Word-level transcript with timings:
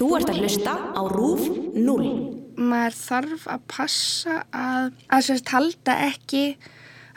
Þú 0.00 0.06
ert 0.16 0.30
að 0.32 0.38
hlusta 0.40 0.72
á 0.96 1.02
RÚF 1.12 1.42
0. 1.76 2.04
maður 2.56 2.94
þarf 2.96 3.42
að 3.52 3.64
passa 3.68 4.36
að, 4.48 4.94
að 5.12 5.24
sérst 5.26 5.50
halda 5.52 5.96
ekki 6.06 6.44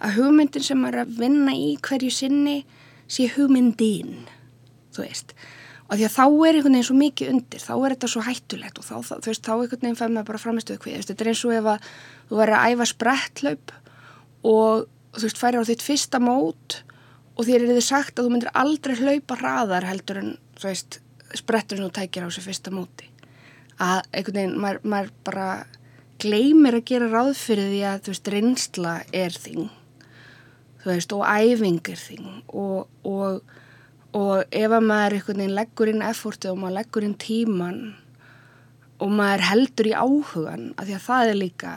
að 0.03 0.17
hugmyndin 0.17 0.65
sem 0.67 0.81
maður 0.83 0.97
er 0.97 1.03
að 1.05 1.13
vinna 1.21 1.53
í 1.55 1.69
hverju 1.79 2.09
sinni 2.11 2.57
sé 3.07 3.29
hugmyndin, 3.37 4.25
þú 4.91 5.05
veist. 5.05 5.31
Og 5.87 5.95
því 5.95 6.09
að 6.09 6.17
þá 6.17 6.25
er 6.25 6.57
einhvern 6.57 6.75
veginn 6.75 6.87
svo 6.89 6.97
mikið 6.99 7.31
undir, 7.31 7.63
þá 7.63 7.71
er 7.77 7.95
þetta 7.95 8.09
svo 8.11 8.23
hættulegt 8.27 8.81
og 8.81 8.87
þá, 8.89 8.93
þá, 8.99 9.13
þú 9.13 9.31
veist, 9.31 9.45
þá 9.47 9.53
einhvern 9.53 9.85
veginn 9.85 9.99
fær 10.01 10.13
maður 10.17 10.29
bara 10.33 10.43
framistuðu 10.43 10.83
kvið. 10.83 10.99
Þetta 11.07 11.23
er 11.23 11.31
eins 11.31 11.45
og 11.47 11.55
ef 11.55 11.69
að 11.71 11.87
þú 12.33 12.41
verður 12.41 12.57
að 12.57 12.73
æfa 12.73 12.89
sprettlaup 12.91 13.73
og 14.51 14.83
þú 15.15 15.23
veist, 15.29 15.39
færir 15.39 15.63
á 15.63 15.69
þitt 15.71 15.87
fyrsta 15.87 16.19
mót 16.19 16.81
og 17.37 17.47
þér 17.47 17.63
er 17.63 17.73
þið 17.77 17.87
sagt 17.87 18.19
að 18.19 18.27
þú 18.27 18.35
myndir 18.35 18.53
aldrei 18.65 18.99
hlaupa 18.99 19.39
hraðar 19.39 19.87
heldur 19.87 20.19
en, 20.19 20.35
þú 20.59 20.67
veist, 20.67 20.99
sprettur 21.37 21.79
sem 21.79 21.87
þú 21.87 21.93
tækir 21.97 22.25
á 22.25 22.29
þessu 22.29 22.45
fyrsta 22.45 22.73
móti. 22.73 23.09
Að 23.81 24.03
einhvern 24.11 24.39
veginn, 24.39 24.59
maður, 24.61 24.83
maður 24.93 25.13
bara 25.25 25.47
gleymir 26.23 26.77
að 26.77 26.85
gera 26.91 27.09
ráð 27.11 27.33
fyrir 27.39 27.71
því 27.71 27.81
að 27.89 28.03
þú 28.03 28.13
veist, 28.13 28.31
reynsla 28.35 28.93
er 29.23 29.41
þing. 29.45 29.65
Þú 30.83 30.91
veist, 30.91 31.15
og 31.17 31.25
æfing 31.25 31.91
er 31.93 31.99
þing. 31.99 32.29
Og, 32.53 32.87
og, 33.09 33.57
og 34.13 34.45
ef 34.53 34.77
að 34.77 34.87
maður 34.91 35.17
einhvern 35.17 35.43
veginn 35.43 35.57
leggur 35.57 35.91
inn 35.91 36.05
effortið 36.05 36.53
og 36.53 36.61
maður 36.61 36.77
leggur 36.79 37.07
inn 37.07 37.19
tíman 37.19 37.83
og 39.03 39.11
maður 39.11 39.47
heldur 39.49 39.89
í 39.89 39.95
áhugan 39.97 40.69
að 40.77 40.89
því 40.89 40.95
að 40.97 41.05
það 41.07 41.31
er 41.31 41.39
líka 41.39 41.73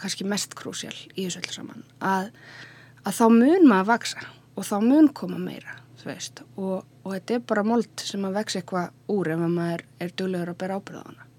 kannski 0.00 0.26
mest 0.28 0.56
krúsjál 0.58 0.96
í 1.14 1.26
þessu 1.26 1.42
öllu 1.42 1.54
saman 1.54 1.84
að, 2.04 2.30
að 3.04 3.18
þá 3.20 3.24
mun 3.36 3.68
maður 3.70 3.90
vaksa 3.92 4.24
og 4.54 4.66
þá 4.68 4.76
mun 4.84 5.10
koma 5.16 5.40
meira 5.40 5.78
þú 6.04 6.12
veist, 6.12 6.42
og, 6.60 6.82
og 7.04 7.14
þetta 7.16 7.38
er 7.38 7.46
bara 7.48 7.64
mold 7.64 8.04
sem 8.04 8.24
að 8.28 8.40
vex 8.42 8.58
eitthvað 8.60 9.14
úr 9.14 9.32
ef 9.32 9.46
maður 9.48 9.86
er 10.04 10.12
duglegur 10.12 10.52
að 10.52 10.60
bera 10.60 10.76
ábyrða 10.76 11.00
á 11.00 11.08
hana 11.08 11.30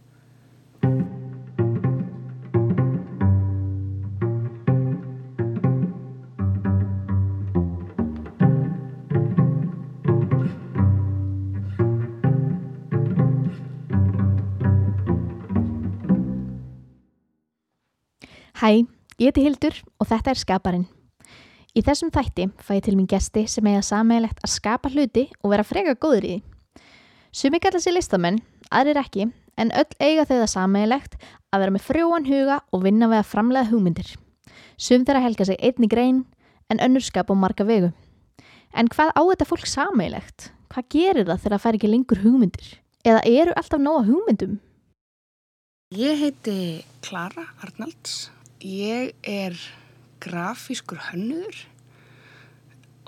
Hæ, 18.55 18.70
ég 19.20 19.30
heiti 19.30 19.43
Hildur 19.43 19.76
og 19.99 20.08
þetta 20.10 20.32
er 20.32 20.40
Skaparinn. 20.40 20.86
Í 21.76 21.81
þessum 21.84 22.07
þætti 22.07 22.45
fæ 22.63 22.77
ég 22.77 22.85
til 22.85 22.93
mín 22.95 23.07
gesti 23.12 23.41
sem 23.51 23.65
eiga 23.68 23.81
sammeilegt 23.84 24.37
að 24.45 24.54
skapa 24.54 24.87
hluti 24.93 25.26
og 25.41 25.51
vera 25.51 25.65
freka 25.68 25.98
góður 25.99 26.23
í 26.23 26.29
því. 26.29 26.85
Sumi 27.35 27.59
kalla 27.59 27.81
sér 27.84 27.98
listamenn, 27.98 28.40
aðrir 28.71 29.01
ekki, 29.01 29.26
en 29.59 29.73
öll 29.76 29.98
eiga 29.99 30.23
þau 30.23 30.37
það 30.37 30.51
sammeilegt 30.53 31.20
að 31.51 31.65
vera 31.65 31.76
með 31.76 31.84
frjóan 31.90 32.29
huga 32.29 32.62
og 32.71 32.85
vinna 32.87 33.12
við 33.12 33.20
að 33.20 33.29
framlega 33.34 33.71
hugmyndir. 33.73 34.13
Sum 34.79 35.03
þeirra 35.03 35.26
helga 35.27 35.49
sig 35.51 35.59
einni 35.59 35.91
grein 35.91 36.23
en 36.71 36.79
önnur 36.79 37.03
skapa 37.03 37.35
á 37.35 37.43
marga 37.43 37.68
vegu. 37.68 37.91
En 38.71 38.87
hvað 38.87 39.12
á 39.12 39.21
þetta 39.35 39.51
fólk 39.51 39.68
sammeilegt? 39.68 40.51
Hvað 40.71 40.91
gerir 40.96 41.27
það 41.27 41.43
þegar 41.43 41.57
það 41.57 41.65
fær 41.65 41.77
ekki 41.81 41.91
lengur 41.91 42.23
hugmyndir? 42.23 42.73
Eða 43.03 43.27
eru 43.27 43.59
alltaf 43.59 43.84
nóga 43.84 44.07
hugmyndum? 44.07 44.62
Ég 45.91 46.23
heiti 46.23 46.85
Klara 47.03 47.49
Arnalds. 47.59 48.29
Ég 48.63 49.12
er 49.27 49.59
grafískur 50.26 50.99
hönnuður 51.12 51.62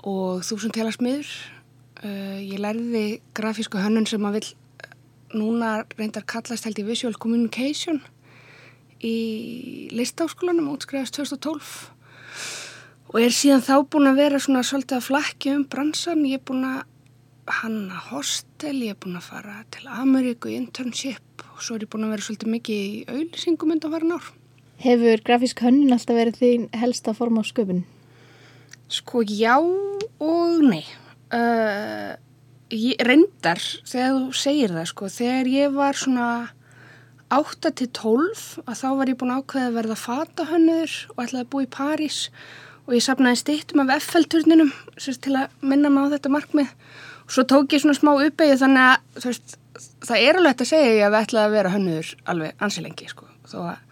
og 0.06 0.44
þúsund 0.46 0.76
telasmiður. 0.76 1.28
Uh, 1.98 2.38
ég 2.38 2.62
lærði 2.62 3.18
grafísku 3.34 3.80
hönnun 3.82 4.06
sem 4.06 4.22
að 4.24 4.38
vil 4.38 4.48
núna 5.34 5.82
reyndar 5.98 6.24
kallast 6.28 6.64
held 6.64 6.78
í 6.80 6.86
Visual 6.86 7.16
Communication 7.18 8.00
í 9.04 9.88
listáskólanum 9.94 10.70
útskrifast 10.72 11.18
2012 11.18 11.74
og 13.08 13.18
er 13.22 13.34
síðan 13.34 13.64
þá 13.64 13.74
búin 13.90 14.10
að 14.10 14.20
vera 14.22 14.40
svona 14.42 14.64
svolítið 14.66 14.98
að 14.98 15.06
flakki 15.06 15.52
um 15.54 15.64
bransan. 15.70 16.26
Ég 16.28 16.40
er 16.40 16.46
búin 16.48 16.66
að 16.68 16.82
hanna 17.62 18.00
hostel, 18.10 18.74
ég 18.84 18.92
er 18.92 19.00
búin 19.00 19.16
að 19.16 19.30
fara 19.30 19.62
til 19.72 19.86
Ameríku 19.88 20.50
í 20.52 20.58
internship 20.58 21.44
og 21.54 21.62
svo 21.64 21.78
er 21.78 21.86
ég 21.86 21.92
búin 21.92 22.04
að 22.08 22.16
vera 22.16 22.26
svolítið 22.26 22.52
mikið 22.56 22.82
í 22.82 22.98
auðlýsingum 23.08 23.72
undan 23.76 23.94
farin 23.94 24.18
ár. 24.18 24.28
Hefur 24.78 25.24
grafísk 25.26 25.64
hönnun 25.64 25.96
alltaf 25.96 26.14
verið 26.14 26.38
þín 26.38 26.68
helsta 26.78 27.14
form 27.16 27.40
á 27.40 27.42
sköpun? 27.42 27.82
Sko 28.86 29.24
já 29.26 29.56
og 29.58 30.62
nei. 30.62 30.84
Uh, 31.34 32.14
ég, 32.70 32.94
reyndar 33.02 33.58
þegar 33.58 34.14
þú 34.14 34.38
segir 34.38 34.76
það 34.76 34.86
sko, 34.92 35.10
þegar 35.12 35.50
ég 35.50 35.74
var 35.74 35.98
svona 35.98 36.28
8 37.34 37.74
til 37.76 37.88
12 37.92 38.62
að 38.64 38.78
þá 38.80 38.88
var 39.00 39.10
ég 39.10 39.18
búin 39.20 39.34
að 39.34 39.42
ákveða 39.42 39.66
að 39.68 39.76
verða 39.80 39.98
fatahönnur 40.00 40.94
og 41.12 41.22
ætlaði 41.24 41.42
að 41.42 41.50
búa 41.52 41.66
í 41.66 41.70
París 41.74 42.20
og 42.86 42.94
ég 42.96 43.04
sapnaði 43.04 43.42
stittum 43.42 43.82
af 43.84 43.92
FL-turninum 44.06 44.72
til 44.96 45.34
að 45.36 45.58
minna 45.60 45.90
mig 45.92 46.08
á 46.08 46.12
þetta 46.14 46.32
markmið 46.32 46.70
og 47.26 47.34
svo 47.34 47.44
tók 47.50 47.74
ég 47.76 47.82
svona 47.82 47.98
smá 47.98 48.14
uppeyju 48.14 48.62
þannig 48.62 48.86
að 48.94 49.26
veist, 49.26 49.58
það 50.06 50.24
er 50.24 50.40
alveg 50.40 50.64
að 50.64 50.70
segja 50.72 50.94
ég 50.94 51.04
að 51.04 51.12
við 51.12 51.20
ætlaði 51.26 51.44
að 51.44 51.58
vera 51.58 51.74
hönnur 51.74 52.14
alveg 52.32 52.64
ansilengi 52.64 53.10
sko, 53.12 53.28
þó 53.44 53.58
að 53.66 53.87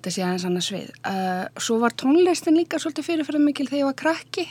þetta 0.00 0.12
sé 0.14 0.22
aðeins 0.24 0.46
annað 0.48 0.64
svið. 0.64 0.92
Uh, 1.04 1.42
svo 1.60 1.76
var 1.82 1.92
tónlistin 2.00 2.56
líka 2.56 2.78
svolítið 2.80 3.04
fyrirferðar 3.04 3.42
mikil 3.44 3.66
þegar 3.68 3.80
ég 3.82 3.88
var 3.90 3.98
krakki. 4.00 4.46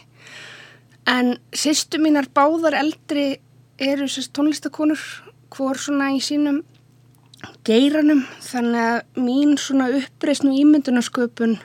En 1.10 1.32
sýstu 1.58 1.98
mínar 1.98 2.30
báðar 2.38 2.78
eldri 2.78 3.40
eru 3.82 4.06
sérst 4.06 4.36
tónlistakonur 4.38 5.02
hvor 5.50 5.80
svona 5.82 6.12
í 6.14 6.22
sínum 6.22 6.62
geiranum. 7.66 8.22
Þannig 8.46 8.86
að 8.92 9.26
mín 9.26 9.58
svona 9.58 9.90
uppreysn 9.98 10.52
og 10.52 10.62
ímyndunasköpun 10.62 11.58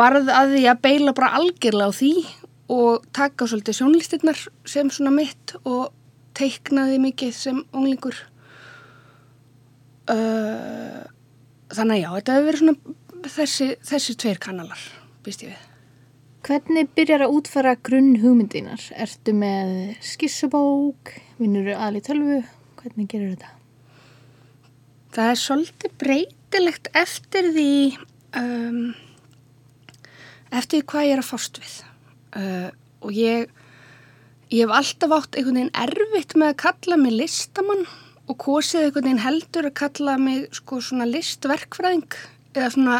varð 0.00 0.32
að 0.32 0.56
því 0.56 0.66
að 0.72 0.82
beila 0.86 1.16
bara 1.18 1.34
algjörlega 1.36 1.92
á 1.92 1.98
því 2.00 2.14
og 2.72 3.06
taka 3.12 3.50
svolítið 3.50 3.80
sjónlistinnar 3.82 4.42
sem 4.64 4.88
svona 4.88 5.12
mitt 5.12 5.58
og 5.66 5.90
teiknaði 6.38 7.00
mikið 7.04 7.36
sem 7.36 7.64
unglingur. 7.76 8.16
Uh, 10.08 11.04
þannig 11.74 11.96
að 11.96 12.02
já, 12.02 12.10
þetta 12.16 12.36
hefur 12.36 12.48
verið 12.50 12.62
svona 12.62 13.28
þessi, 13.34 13.68
þessi 13.90 14.16
tveir 14.20 14.40
kanalar, 14.42 14.86
býst 15.24 15.44
ég 15.44 15.52
við. 15.52 15.66
Hvernig 16.40 16.88
byrjar 16.96 17.26
að 17.26 17.34
útfara 17.36 17.74
grunn 17.84 18.14
hugmyndinar? 18.22 18.80
Ertu 18.96 19.34
með 19.36 19.74
skissubók? 20.04 21.12
Vinnur 21.36 21.68
aðli 21.76 22.00
tölvu? 22.04 22.38
Hvernig 22.80 23.10
gerur 23.12 23.34
þetta? 23.34 23.50
Það 25.12 25.32
er 25.34 25.40
svolítið 25.42 25.94
breytilegt 26.00 26.90
eftir 26.96 27.50
því 27.52 27.72
um, 28.40 28.82
eftir 30.54 30.80
því 30.80 30.84
hvað 30.92 31.08
ég 31.08 31.16
er 31.16 31.22
að 31.22 31.28
fást 31.28 31.60
við 31.60 31.74
uh, 32.40 32.68
og 33.04 33.16
ég 33.16 33.50
ég 34.50 34.64
hef 34.64 34.74
alltaf 34.74 35.16
átt 35.18 35.36
einhvern 35.36 35.60
veginn 35.60 35.82
erfitt 35.84 36.36
með 36.38 36.52
að 36.52 36.60
kalla 36.64 36.98
mig 37.02 37.16
listamann 37.18 37.84
og 38.30 38.38
kosið 38.38 38.86
einhvern 38.86 39.08
veginn 39.08 39.24
heldur 39.24 39.68
að 39.68 39.78
kalla 39.80 40.16
mig 40.20 40.48
sko 40.54 40.78
svona 40.84 41.08
listverkfræðing 41.10 42.16
eða 42.54 42.70
svona 42.74 42.98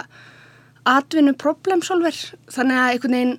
atvinnu 0.91 1.35
problemsolver 1.39 2.17
þannig 2.51 2.81
að 2.81 2.93
einhvern 2.95 3.17
veginn 3.17 3.37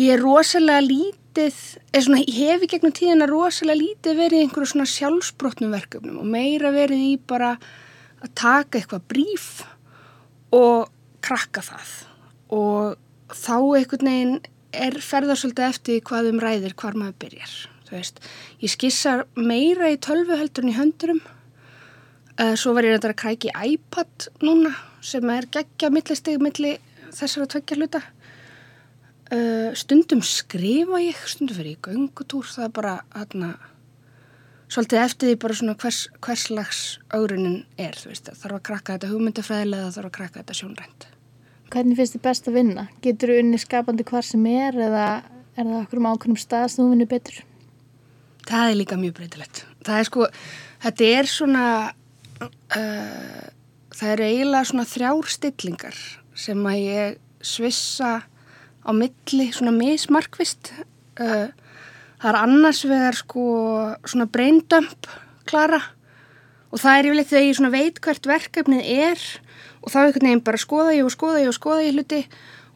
ég 0.00 0.14
er 0.14 0.22
rosalega 0.24 0.86
lítið 0.86 1.58
eða 1.90 2.04
svona 2.06 2.22
ég 2.22 2.38
hef 2.54 2.64
í 2.64 2.70
gegnum 2.72 2.94
tíðina 2.96 3.28
rosalega 3.30 3.82
lítið 3.82 4.22
verið 4.22 4.38
í 4.38 4.46
einhverju 4.46 4.72
svona 4.72 4.92
sjálfsbrotnum 4.94 5.74
verkefnum 5.74 6.22
og 6.22 6.30
meira 6.30 6.72
verið 6.74 7.04
í 7.10 7.12
bara 7.18 7.56
að 8.20 8.32
taka 8.38 8.80
eitthvað 8.80 9.06
bríf 9.10 9.50
og 10.54 10.90
krakka 11.24 11.62
það. 11.64 11.90
Og 12.56 13.34
þá 13.36 13.56
einhvern 13.78 14.10
veginn 14.10 14.40
er 14.70 14.96
ferðarsöldi 15.02 15.66
eftir 15.66 16.02
hvað 16.06 16.32
um 16.32 16.42
ræðir 16.42 16.76
hvar 16.78 16.96
maður 16.98 17.18
byrjar 17.24 17.54
þú 17.90 17.98
veist, 17.98 18.22
ég 18.62 18.72
skissar 18.72 19.26
meira 19.36 19.90
í 19.90 19.98
tölvu 20.02 20.38
heldur 20.38 20.66
en 20.66 20.72
í 20.72 20.78
höndurum 20.78 21.20
uh, 21.24 22.54
svo 22.54 22.74
var 22.76 22.86
ég 22.86 22.94
reyndar 22.94 23.14
að 23.16 23.22
krækja 23.24 23.50
í 23.66 23.74
iPad 23.74 24.30
núna 24.44 24.72
sem 25.04 25.26
er 25.32 25.48
geggja 25.50 25.90
millisteg 25.92 26.40
milli 26.42 26.76
þessara 27.10 27.48
tveggja 27.50 27.80
hluta 27.80 28.02
uh, 29.34 29.70
stundum 29.78 30.22
skrifa 30.26 31.02
ég 31.02 31.20
stundum 31.26 31.58
fyrir 31.58 31.76
í 31.76 31.82
göngutúr 31.88 32.48
það 32.48 32.68
er 32.68 32.74
bara 32.80 32.96
aðna 33.10 33.54
svolítið 34.70 35.02
eftir 35.02 35.30
því 35.32 35.38
bara 35.42 35.56
svona 35.58 35.78
hvers, 35.82 36.04
hvers 36.22 36.44
slags 36.46 36.82
augrunin 37.10 37.64
er, 37.74 37.96
þú 37.98 38.12
veist, 38.12 38.30
þarf 38.30 38.60
að 38.60 38.66
krakka 38.68 38.94
þetta 38.94 39.10
hugmyndafræðilega, 39.10 39.94
þarf 39.96 40.10
að 40.12 40.18
krakka 40.20 40.44
þetta 40.44 40.60
sjónrænt 40.60 41.10
Hvernig 41.70 42.00
finnst 42.00 42.16
þið 42.16 42.22
best 42.24 42.48
að 42.50 42.56
vinna? 42.58 42.84
Getur 42.98 43.30
þú 43.30 43.34
unni 43.44 43.58
skapandi 43.62 44.02
hvar 44.08 44.26
sem 44.26 44.46
er 44.50 44.74
eða 44.74 45.04
er 45.54 45.68
það 45.68 45.76
okkur 45.84 46.00
um 46.00 46.08
ákveðnum 46.10 46.40
stað 46.40 46.64
sem 46.72 46.82
þú 46.82 46.86
vinnur 46.90 47.10
betur? 47.10 47.36
Það 48.48 48.66
er 48.66 48.78
líka 48.78 48.98
mjög 49.00 49.16
breytilegt. 49.18 49.62
Það 49.86 49.98
er 50.00 50.08
sko, 50.08 50.26
þetta 50.84 51.08
er 51.18 51.30
svona, 51.30 51.66
uh, 52.40 53.46
það 53.96 54.12
er 54.14 54.24
eiginlega 54.26 54.70
svona 54.70 54.88
þrjár 54.88 55.30
stillingar 55.36 56.02
sem 56.40 56.68
að 56.70 56.82
ég 56.82 57.18
svissa 57.44 58.12
á 58.80 58.90
milli 58.96 59.50
svona 59.52 59.74
mismarkvist. 59.76 60.72
Uh, 61.20 61.50
það 62.20 62.30
er 62.32 62.40
annars 62.42 62.84
vegar 62.88 63.18
sko 63.18 63.46
svona 64.08 64.28
braindömp 64.30 65.08
klara 65.48 65.80
og 66.70 66.78
það 66.78 66.96
er 66.96 67.08
yfirleitt 67.08 67.30
þegar 67.30 67.46
ég 67.46 67.58
svona 67.58 67.74
veit 67.74 68.00
hvert 68.04 68.28
verkefnið 68.30 68.90
er 68.94 69.24
og 69.80 69.92
þá 69.92 69.98
einhvern 70.04 70.28
veginn 70.28 70.44
bara 70.46 70.60
skoða 70.60 70.96
ég 70.96 71.06
og 71.06 71.14
skoða 71.14 71.42
ég 71.42 71.50
og 71.50 71.56
skoða 71.56 71.86
ég 71.86 71.96
hluti 71.96 72.20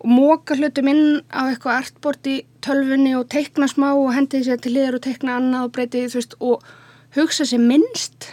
og 0.04 0.10
móka 0.12 0.56
hlutum 0.58 0.88
inn 0.92 1.04
á 1.32 1.48
eitthvað 1.48 1.78
artbord 1.80 2.28
í 2.28 2.36
tölfunni 2.64 3.14
og 3.16 3.30
teikna 3.32 3.68
smá 3.70 3.94
og 3.94 4.12
hendi 4.12 4.42
sér 4.44 4.60
til 4.60 4.74
liðar 4.76 4.98
og 4.98 5.04
teikna 5.06 5.38
annað 5.40 5.68
og 5.68 5.72
breyti 5.72 6.02
þú 6.04 6.20
veist 6.20 6.36
og 6.44 6.66
hugsa 7.16 7.46
sér 7.48 7.62
minnst. 7.64 8.28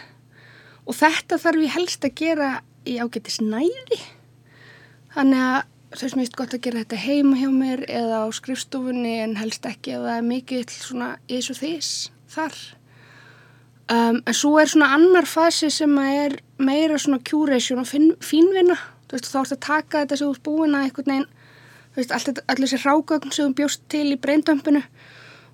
Og 0.83 0.97
þetta 0.99 1.39
þarf 1.39 1.63
ég 1.63 1.75
helst 1.77 2.03
að 2.03 2.17
gera 2.19 2.49
í 2.83 2.97
ágættis 2.99 3.39
næði. 3.39 4.01
Þannig 5.15 5.45
að 5.47 5.61
þú 5.95 6.03
veist 6.03 6.17
mér 6.17 6.23
finnst 6.25 6.37
gott 6.41 6.57
að 6.57 6.63
gera 6.67 6.83
þetta 6.83 7.01
heima 7.05 7.39
hjá 7.39 7.49
mér 7.55 7.85
eða 7.87 8.21
á 8.23 8.27
skrifstofunni 8.35 9.15
en 9.23 9.39
helst 9.39 9.65
ekki 9.67 9.95
að 9.95 10.07
það 10.09 10.19
er 10.19 10.29
mikið 10.29 10.75
svona 10.75 11.09
ís 11.31 11.51
og 11.51 11.59
þís 11.61 11.89
þar. 12.35 12.61
Um, 13.91 14.21
en 14.23 14.35
svo 14.35 14.57
er 14.59 14.71
svona 14.71 14.93
annar 14.95 15.27
fasi 15.27 15.67
sem 15.71 15.91
er 16.03 16.37
meira 16.59 16.99
svona 16.99 17.19
curation 17.27 17.81
og 17.83 17.87
fínvinna. 17.87 18.77
Þú 19.07 19.17
veist, 19.17 19.31
þá 19.31 19.39
ert 19.41 19.55
að 19.55 19.63
taka 19.65 20.03
þetta 20.03 20.19
sem 20.19 20.31
ert 20.31 20.43
búin 20.45 20.75
að 20.77 20.85
einhvern 20.87 21.11
veginn, 21.11 21.31
veist, 21.95 22.13
allir 22.13 22.67
þessi 22.67 22.81
rágögn 22.83 23.33
sem 23.33 23.49
þú 23.49 23.57
bjóst 23.61 23.83
til 23.91 24.07
í 24.13 24.19
breyndömpinu 24.21 24.83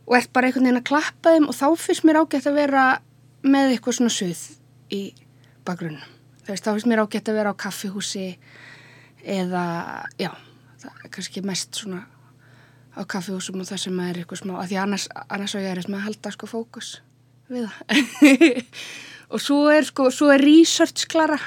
og 0.07 0.17
ert 0.17 0.33
bara 0.33 0.49
einhvern 0.49 0.67
veginn 0.67 0.81
að 0.81 0.89
klappa 0.89 1.35
þeim 1.35 1.47
og 1.49 1.57
þá 1.57 1.67
finnst 1.83 2.05
mér 2.07 2.21
ágætt 2.21 2.49
að 2.49 2.59
vera 2.61 2.83
með 3.47 3.73
eitthvað 3.75 3.97
svona 3.99 4.13
suð 4.13 4.43
í 4.93 5.01
bakgrunum. 5.67 6.03
Þú 6.45 6.53
veist, 6.53 6.67
þá 6.67 6.71
finnst 6.73 6.91
mér 6.91 7.03
ágætt 7.03 7.31
að 7.31 7.39
vera 7.41 7.51
á 7.51 7.61
kaffihúsi 7.63 8.27
eða, 9.23 9.65
já, 10.21 10.31
það 10.79 11.01
er 11.03 11.11
kannski 11.17 11.43
mest 11.45 11.81
svona 11.81 12.05
á 12.97 13.01
kaffihúsum 13.05 13.61
og 13.61 13.67
það 13.69 13.83
sem 13.83 13.99
er 14.05 14.21
eitthvað 14.21 14.41
smá, 14.41 14.55
af 14.61 14.69
því 14.69 14.79
annars, 14.81 15.09
annars 15.27 15.53
á 15.53 15.59
ég 15.61 15.69
er 15.73 15.83
með 15.85 15.99
að 15.99 16.07
halda 16.07 16.33
sko 16.33 16.49
fókus 16.49 16.93
við 17.51 17.67
það 17.67 18.63
og 19.33 19.43
svo 19.43 19.59
er 19.71 19.87
sko, 19.87 20.09
svo 20.13 20.31
er 20.33 20.43
research 20.43 21.07
klara 21.11 21.37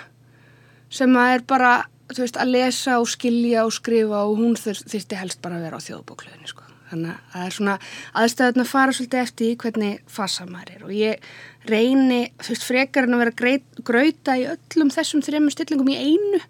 sem 0.91 1.17
að 1.17 1.35
er 1.37 1.47
bara 1.49 1.73
þú 2.17 2.25
veist 2.25 2.41
að 2.41 2.53
lesa 2.55 2.99
og 3.01 3.09
skilja 3.11 3.67
og 3.67 3.75
skrifa 3.77 4.25
og 4.27 4.41
hún 4.41 4.59
þurfti 4.59 5.19
helst 5.21 5.41
bara 5.45 5.59
að 5.59 5.67
vera 5.69 5.81
á 5.81 5.87
þjóðbókluðinu 5.87 6.51
sko. 6.51 6.67
Þannig 6.91 7.13
að 7.15 7.33
það 7.33 7.47
er 7.47 7.55
svona 7.55 7.77
aðstæðan 8.19 8.65
að 8.65 8.71
fara 8.73 8.95
svolítið 8.97 9.21
eftir 9.23 9.47
í 9.47 9.59
hvernig 9.63 10.01
fasa 10.11 10.47
maður 10.49 10.73
er 10.75 10.85
og 10.89 10.95
ég 10.97 11.29
reyni 11.71 12.21
þú 12.41 12.55
veist 12.55 12.67
frekar 12.67 13.07
en 13.07 13.15
að 13.15 13.23
vera 13.23 13.37
greit, 13.39 13.67
grauta 13.87 14.35
í 14.41 14.47
öllum 14.51 14.91
þessum 14.91 15.23
þrejum 15.23 15.53
stillingum 15.55 15.93
í 15.93 15.99
einu 16.01 16.41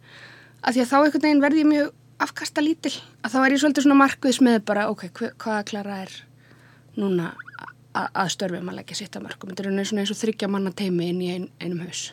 að 0.64 0.78
því 0.78 0.84
að 0.84 0.90
þá 0.92 0.96
einhvern 1.00 1.26
veginn 1.26 1.44
verði 1.44 1.64
ég 1.64 1.70
mjög 1.74 1.92
afkasta 2.20 2.64
lítil. 2.64 2.94
Að 3.24 3.34
þá 3.34 3.38
er 3.42 3.54
ég 3.54 3.62
svolítið 3.62 3.86
svona 3.86 4.00
markviðs 4.00 4.40
með 4.44 4.58
bara 4.68 4.88
ok, 4.92 5.06
hvaða 5.40 5.66
klara 5.68 6.00
er 6.06 6.16
núna 7.00 7.34
að 7.96 8.08
að 8.14 8.74
leggja 8.76 8.96
sitt 8.96 9.16
að 9.16 9.24
mörgum 9.26 9.50
þetta 9.50 9.64
er 9.66 10.00
eins 10.00 10.12
og 10.12 10.18
þryggja 10.20 10.48
manna 10.48 10.70
teimi 10.70 11.08
inn 11.10 11.22
í 11.22 11.30
ein, 11.34 11.48
einum 11.60 11.82
haus. 11.84 12.12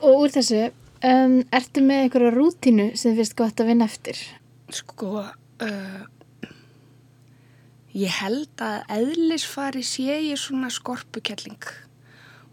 Og 0.00 0.24
úr 0.24 0.32
þessu 0.32 0.70
um, 1.04 1.40
ertu 1.54 1.82
með 1.84 2.04
einhverju 2.04 2.34
rútínu 2.34 2.90
sem 2.94 3.12
þið 3.12 3.22
finnst 3.22 3.38
gott 3.38 3.62
að 3.62 3.72
vinna 3.72 3.88
eftir? 3.88 4.20
Sko 4.74 5.10
uh, 5.22 6.04
ég 7.96 8.16
held 8.20 8.64
að 8.64 8.96
eðlisfari 8.98 9.84
sé 9.86 10.20
ég 10.30 10.40
svona 10.40 10.70
skorpukelling 10.72 11.68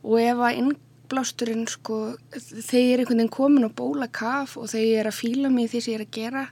og 0.04 0.20
ef 0.20 0.44
að 0.44 0.60
innblásturinn 0.62 1.66
sko 1.72 2.00
þegar 2.34 3.04
einhvern 3.04 3.24
veginn 3.24 3.34
komin 3.34 3.68
og 3.68 3.76
bóla 3.80 4.10
kaf 4.12 4.58
og 4.60 4.70
þegar 4.72 4.88
ég 4.90 5.02
er 5.02 5.12
að 5.12 5.20
fíla 5.20 5.52
mig 5.54 5.72
því 5.72 5.82
sem 5.84 5.94
ég 5.94 6.00
er 6.00 6.06
að 6.08 6.16
gera 6.20 6.46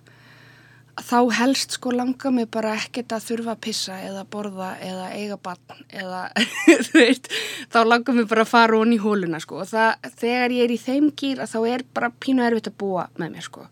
þá 0.99 1.31
helst 1.37 1.77
sko 1.77 1.91
langa 1.95 2.31
mig 2.33 2.49
bara 2.51 2.73
ekkert 2.75 3.13
að 3.15 3.27
þurfa 3.29 3.53
að 3.55 3.61
pissa 3.65 3.97
eða 4.03 4.23
borða 4.31 4.71
eða 4.83 5.07
eiga 5.15 5.37
bann 5.41 5.85
eða 5.87 6.23
þú 6.87 6.97
veist, 6.97 7.29
þá 7.71 7.79
langa 7.87 8.15
mig 8.15 8.27
bara 8.29 8.45
að 8.45 8.51
fara 8.51 8.79
honni 8.79 8.97
í 8.97 9.01
hóluna 9.01 9.39
sko. 9.43 9.61
Og 9.63 9.71
það, 9.71 10.11
þegar 10.19 10.57
ég 10.57 10.67
er 10.67 10.75
í 10.75 10.81
þeim 10.81 11.09
gýr 11.17 11.41
að 11.43 11.55
þá 11.55 11.59
er 11.71 11.85
bara 11.95 12.11
pínu 12.11 12.45
erfitt 12.45 12.71
að 12.71 12.77
búa 12.83 13.07
með 13.21 13.33
mér 13.37 13.47
sko. 13.47 13.65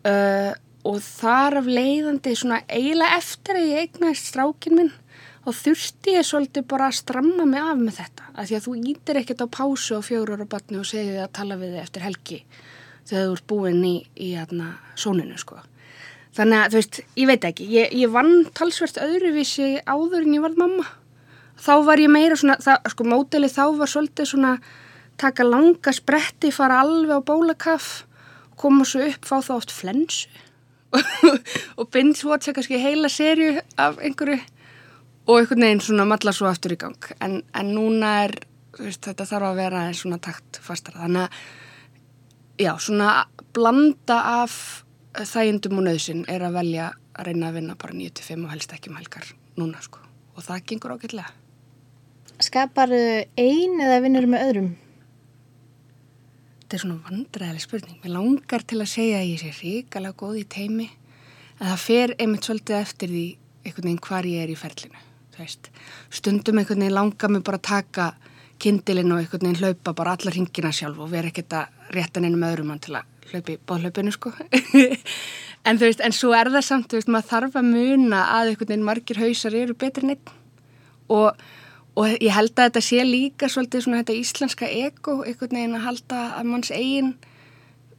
Uh, 0.00 0.52
og 0.88 0.98
þar 1.04 1.60
af 1.60 1.68
leiðandi 1.68 2.34
svona 2.40 2.62
eiginlega 2.70 3.20
eftir 3.20 3.60
að 3.60 3.68
ég 3.68 3.84
eignaðist 3.84 4.30
strákin 4.30 4.78
minn 4.78 4.92
og 5.48 5.56
þurfti 5.56 6.14
ég 6.16 6.24
svolítið 6.24 6.64
bara 6.68 6.88
að 6.88 7.00
stramma 7.00 7.44
mig 7.48 7.60
af 7.60 7.80
með 7.80 7.98
þetta. 8.00 8.30
Að 8.32 8.48
því 8.48 8.56
að 8.56 8.66
þú 8.66 8.76
ítir 8.94 9.20
ekkert 9.20 9.44
á 9.44 9.48
pásu 9.60 10.00
á 10.00 10.02
fjóru 10.04 10.36
ára 10.36 10.48
banni 10.48 10.80
og 10.80 10.88
segið 10.88 11.20
að 11.20 11.34
tala 11.36 11.60
við 11.60 11.76
þig 11.76 11.84
eftir 11.84 12.06
helgi 12.06 12.40
þegar 13.10 13.26
þú 13.26 13.34
ert 13.34 13.46
búin 13.50 13.84
í, 13.84 13.94
í 14.20 14.32
hérna, 14.36 14.72
sóninu 15.00 15.36
sko 15.40 15.60
þannig 16.36 16.58
að 16.60 16.74
þú 16.74 16.80
veist, 16.80 17.00
ég 17.20 17.30
veit 17.30 17.46
ekki. 17.48 17.68
Ég, 17.74 17.96
ég 18.02 18.12
vann 18.14 18.44
talsvert 18.56 19.00
öðruvísi 19.02 19.70
áður 19.86 20.24
en 20.24 20.36
ég 20.36 20.44
var 20.44 20.58
mamma. 20.58 20.86
Þá 21.60 21.72
var 21.88 22.00
ég 22.00 22.12
meira 22.12 22.38
svona, 22.40 22.56
það, 22.62 22.92
sko 22.94 23.08
móteli 23.08 23.50
þá 23.52 23.64
var 23.76 23.90
svolítið 23.92 24.30
svona 24.30 24.52
taka 25.20 25.44
langa 25.44 25.92
spretti, 25.92 26.52
fara 26.54 26.80
alveg 26.84 27.20
á 27.20 27.28
bólakaff 27.28 27.90
koma 28.60 28.84
svo 28.84 29.04
upp, 29.08 29.24
fá 29.24 29.40
þá 29.40 29.52
oft 29.56 29.74
flensu. 29.74 30.28
Og 31.78 31.86
binge-watcha 31.94 32.52
kannski 32.56 32.80
heila 32.82 33.08
serju 33.12 33.60
af 33.78 34.00
einhverju. 34.02 34.40
Og 35.30 35.38
einhvern 35.38 35.66
veginn 35.66 35.82
svona 35.84 36.06
matla 36.08 36.34
svo 36.34 36.48
aftur 36.50 36.74
í 36.74 36.80
gang. 36.80 37.10
En, 37.22 37.40
en 37.54 37.74
núna 37.76 38.14
er 38.24 38.34
veist, 38.78 39.02
þetta 39.04 39.26
þarf 39.28 39.50
að 39.50 39.60
vera 39.60 39.84
svona 39.96 40.18
takt 40.22 40.60
fastara 40.64 41.04
þannig 41.04 41.26
að 41.26 42.64
já, 42.64 42.72
svona 42.82 43.12
blanda 43.54 44.18
af 44.42 44.54
þægindum 45.16 45.80
og 45.80 45.86
nöðsin 45.88 46.22
er 46.30 46.44
að 46.46 46.56
velja 46.60 46.92
að 47.14 47.30
reyna 47.30 47.50
að 47.50 47.58
vinna 47.58 47.76
bara 47.80 47.96
9-5 47.96 48.44
og 48.44 48.52
helst 48.52 48.74
ekki 48.74 48.92
um 48.92 49.00
helgar 49.00 49.26
núna 49.58 49.82
sko 49.82 50.04
og 50.36 50.44
það 50.46 50.62
gengur 50.70 50.94
ágætlega. 50.94 51.32
Skapar 52.40 52.92
einn 52.94 53.82
eða 53.82 53.98
vinnur 54.04 54.28
með 54.30 54.44
öðrum? 54.46 54.70
Þetta 56.62 56.76
er 56.78 56.82
svona 56.84 57.02
vandræðileg 57.08 57.64
spurning. 57.64 57.98
Mér 58.00 58.14
langar 58.14 58.64
til 58.64 58.78
að 58.78 58.92
segja 58.94 59.18
að 59.18 59.28
ég 59.32 59.42
sé 59.42 59.50
ríkala 59.58 60.14
góð 60.16 60.38
í 60.40 60.46
teimi 60.54 60.86
en 61.58 61.66
það 61.66 61.82
fer 61.82 62.14
einmitt 62.16 62.46
svolítið 62.46 62.78
eftir 62.78 63.12
því 63.12 63.26
einhvern 63.66 63.88
veginn 63.90 64.02
hvar 64.06 64.28
ég 64.30 64.44
er 64.46 64.54
í 64.54 64.58
ferlinu. 64.58 65.06
Stundum 66.14 66.60
einhvern 66.60 66.84
veginn 66.84 66.96
langar 66.96 67.32
mig 67.34 67.44
bara 67.44 67.58
að 67.60 67.68
taka 67.68 68.10
kindilinn 68.62 69.12
og 69.12 69.24
einhvern 69.24 69.48
veginn 69.48 69.60
hlaupa 69.64 69.96
bara 69.98 70.14
alla 70.16 70.32
ringina 70.32 70.72
sjálf 70.72 71.02
og 71.02 71.10
vera 71.12 71.32
ekkert 71.32 71.58
að 71.58 71.96
rétta 71.96 72.22
neinum 72.22 72.46
öðrum 72.48 72.70
mann 72.70 72.80
til 72.80 72.94
að 72.96 73.09
hlaupi 73.30 73.58
bóðhlaupinu 73.66 74.12
sko. 74.14 74.32
En 75.68 75.76
þú 75.76 75.90
veist, 75.90 76.00
en 76.00 76.14
svo 76.16 76.32
er 76.36 76.48
það 76.48 76.64
samt, 76.64 76.88
þú 76.88 76.98
veist, 76.98 77.10
maður 77.12 77.30
þarf 77.34 77.56
að 77.60 77.66
muna 77.68 78.20
að 78.32 78.52
einhvern 78.52 78.70
veginn 78.70 78.86
margir 78.86 79.20
hausar 79.20 79.56
eru 79.56 79.76
betri 79.76 80.06
en 80.06 80.14
einn. 80.14 80.30
Og, 81.12 81.42
og 82.00 82.14
ég 82.14 82.32
held 82.32 82.54
að 82.54 82.70
þetta 82.70 82.82
sé 82.86 83.04
líka 83.04 83.50
svolítið 83.52 83.84
svona 83.84 84.00
þetta 84.00 84.16
íslenska 84.22 84.70
ego, 84.70 85.18
einhvern 85.20 85.58
veginn 85.58 85.76
að 85.76 85.86
halda 85.88 86.22
að 86.38 86.48
manns 86.54 86.72
eigin 86.72 87.12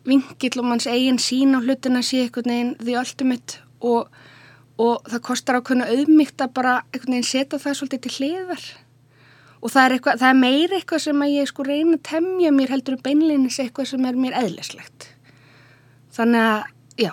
vingill 0.07 0.63
og 0.63 0.69
manns 0.71 0.89
eigin 0.89 1.21
sín 1.21 1.53
á 1.53 1.61
hlutina 1.61 2.01
sé 2.01 2.23
einhvern 2.25 2.50
veginn 2.55 2.73
því 2.81 2.97
ultimate. 3.03 3.61
Og, 3.85 4.09
og 4.81 5.11
það 5.11 5.25
kostar 5.29 5.61
ákveðinu 5.61 5.91
auðmygt 5.93 6.41
að 6.41 6.57
bara 6.57 6.75
einhvern 6.89 7.19
veginn 7.19 7.29
setja 7.29 7.61
það 7.61 7.77
svolítið 7.77 8.05
til 8.07 8.15
hliðar. 8.17 8.67
Og 9.61 9.69
það 9.69 9.83
er, 9.83 10.00
eitthvað, 10.00 10.21
það 10.23 10.31
er 10.33 10.41
meir 10.41 10.71
eitthvað 10.73 11.05
sem 11.05 11.19
að 11.21 11.33
ég 11.35 11.50
sko 11.51 11.63
reyna 11.67 12.00
að 12.00 12.05
temja 12.09 12.53
mér 12.55 12.71
heldur 12.73 13.01
beinleinis 13.05 13.61
eitthvað 13.61 13.91
sem 13.91 14.07
er 14.09 14.17
mér 14.17 14.39
eðlislegt 14.41 15.10
þannig 16.15 16.47
að, 16.47 16.71
já, 16.99 17.11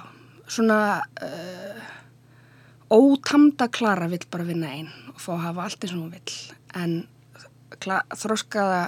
svona 0.49 0.81
uh, 1.25 1.83
ótamda 2.91 3.69
Klara 3.73 4.09
vill 4.11 4.25
bara 4.31 4.47
vinna 4.49 4.73
einn 4.73 4.91
og 5.13 5.21
fá 5.21 5.33
að 5.37 5.45
hafa 5.47 5.67
allt 5.67 5.85
eins 5.85 5.95
og 5.95 6.03
hún 6.03 6.15
vill 6.17 6.37
en 6.79 6.95
kla, 7.83 8.03
þróskaða 8.17 8.83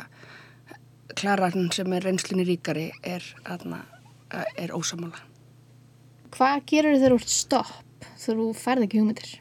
Klararn 1.19 1.71
sem 1.75 1.91
er 1.93 2.07
reynslunni 2.07 2.47
ríkari 2.47 2.87
er, 3.03 3.25
aðna, 3.45 3.83
er 4.31 4.73
ósamála. 4.73 5.19
Hvað 6.31 6.61
gerur 6.71 6.99
þeir 7.03 7.17
úr 7.17 7.25
stopp 7.27 8.07
þegar 8.15 8.39
þú 8.39 8.47
færð 8.57 8.87
ekki 8.87 9.01
hugmyndir? 9.03 9.33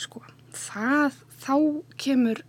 Sko, 0.00 0.22
það, 0.52 1.16
þá 1.40 1.54
kemur 2.00 2.42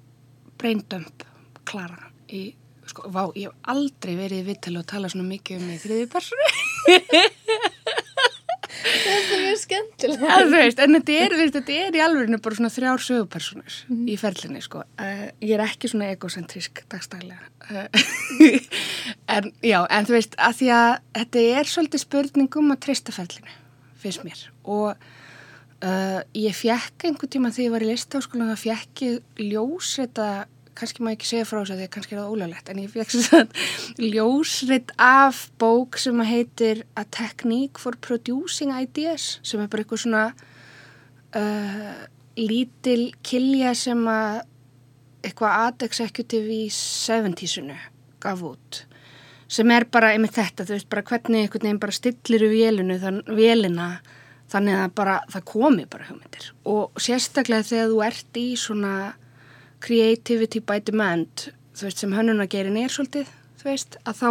breyndömp 0.60 1.26
Klara 1.68 2.12
í 2.28 2.50
sko, 2.92 3.08
vá, 3.12 3.24
ég 3.38 3.50
hef 3.50 3.72
aldrei 3.74 4.14
verið 4.20 4.44
í 4.44 4.48
vittali 4.52 4.82
og 4.82 4.88
tala 4.92 5.10
svona 5.12 5.28
mikið 5.30 5.62
um 5.62 5.70
mig 5.72 5.82
þriði 5.84 6.10
personu 6.12 6.46
Þetta 8.82 9.36
er 9.36 9.42
mjög 9.44 9.60
skemmtilega 9.62 10.30
ja, 10.32 10.46
veist, 10.50 10.80
En 10.82 10.96
þetta 10.96 11.16
er, 11.24 11.36
veist, 11.38 11.56
þetta 11.58 11.78
er 11.86 11.98
í 11.98 12.02
alveginu 12.04 12.40
bara 12.42 12.58
svona 12.58 12.72
þrjár 12.74 13.04
sögupersonur 13.06 13.78
mm 13.92 14.10
í 14.12 14.16
ferlinni 14.20 14.62
sko. 14.64 14.82
uh, 14.82 15.26
Ég 15.44 15.54
er 15.56 15.64
ekki 15.64 15.90
svona 15.92 16.10
egocentrísk 16.12 16.82
dagstælega. 16.92 17.50
Uh, 17.70 17.88
En 19.36 19.52
já, 19.64 19.80
en 19.86 20.08
þú 20.08 20.16
veist 20.18 20.38
að 20.42 20.58
því 20.60 20.70
að 20.76 20.94
þetta 21.20 21.44
er 21.60 21.70
svolítið 21.72 22.04
spurningum 22.04 22.74
að 22.74 22.82
treysta 22.88 23.14
ferlinu, 23.16 23.54
finnst 24.02 24.26
mér. 24.26 24.42
Og 24.66 24.90
uh, 24.96 26.20
ég 26.38 26.58
fjekk 26.58 27.06
einhvern 27.08 27.34
tíma 27.36 27.54
þegar 27.54 27.68
ég 27.68 27.76
var 27.76 27.86
í 27.86 27.92
listáskóla 27.92 28.50
þá 28.52 28.64
fjekk 28.66 29.06
ég 29.06 29.46
ljós 29.52 29.94
þetta 30.02 30.28
kannski 30.78 31.04
ég 31.04 31.16
ekki 31.16 31.30
segja 31.30 31.48
frá 31.48 31.60
þess 31.62 31.74
að 31.74 31.82
því 31.82 31.88
að 31.88 31.94
kannski 31.96 32.16
er 32.16 32.22
það 32.22 32.36
ólöglegt 32.36 32.72
en 32.72 32.82
ég 32.82 32.94
fekk 32.94 33.16
svona 33.16 34.12
ljósritt 34.16 34.94
af 35.02 35.42
bók 35.62 36.00
sem 36.02 36.24
heitir 36.28 36.86
A 37.00 37.06
Technique 37.06 37.82
for 37.82 37.98
Producing 38.02 38.74
Ideas 38.76 39.40
sem 39.44 39.62
er 39.62 39.72
bara 39.72 39.86
eitthvað 39.86 40.04
svona 40.06 40.24
uh, 41.36 41.92
lítil 42.40 43.12
kilja 43.26 43.76
sem 43.78 44.06
að 44.10 44.42
eitthvað 45.22 45.68
ad 45.68 45.84
executive 45.86 46.56
í 46.56 46.64
70-sunu 46.74 47.78
gaf 48.22 48.42
út 48.46 48.86
sem 49.52 49.72
er 49.76 49.86
bara 49.92 50.14
einmitt 50.16 50.38
þetta, 50.38 50.64
þú 50.64 50.78
veist, 50.78 50.90
bara 50.92 51.04
hvernig 51.04 51.46
einhvern 51.46 51.68
veginn 51.68 51.82
bara 51.82 51.96
stillir 51.96 52.46
við 52.48 52.54
vélinu, 52.56 52.98
þann, 53.02 53.22
vélina 53.36 53.88
þannig 54.52 54.78
að 54.80 54.94
bara, 54.96 55.18
það 55.32 55.48
komi 55.52 55.88
bara 55.92 56.08
hugmyndir. 56.10 56.48
Og 56.72 57.02
sérstaklega 57.02 57.68
þegar 57.68 57.92
þú 57.92 58.00
ert 58.08 58.40
í 58.40 58.48
svona 58.60 58.94
creativity 59.84 60.62
by 60.64 60.80
demand, 60.86 61.50
þú 61.78 61.88
veist, 61.88 62.02
sem 62.02 62.16
hönnunargerin 62.16 62.80
er 62.82 62.94
svolítið, 62.94 63.30
þú 63.62 63.70
veist, 63.70 63.98
að 64.10 64.22
þá 64.22 64.30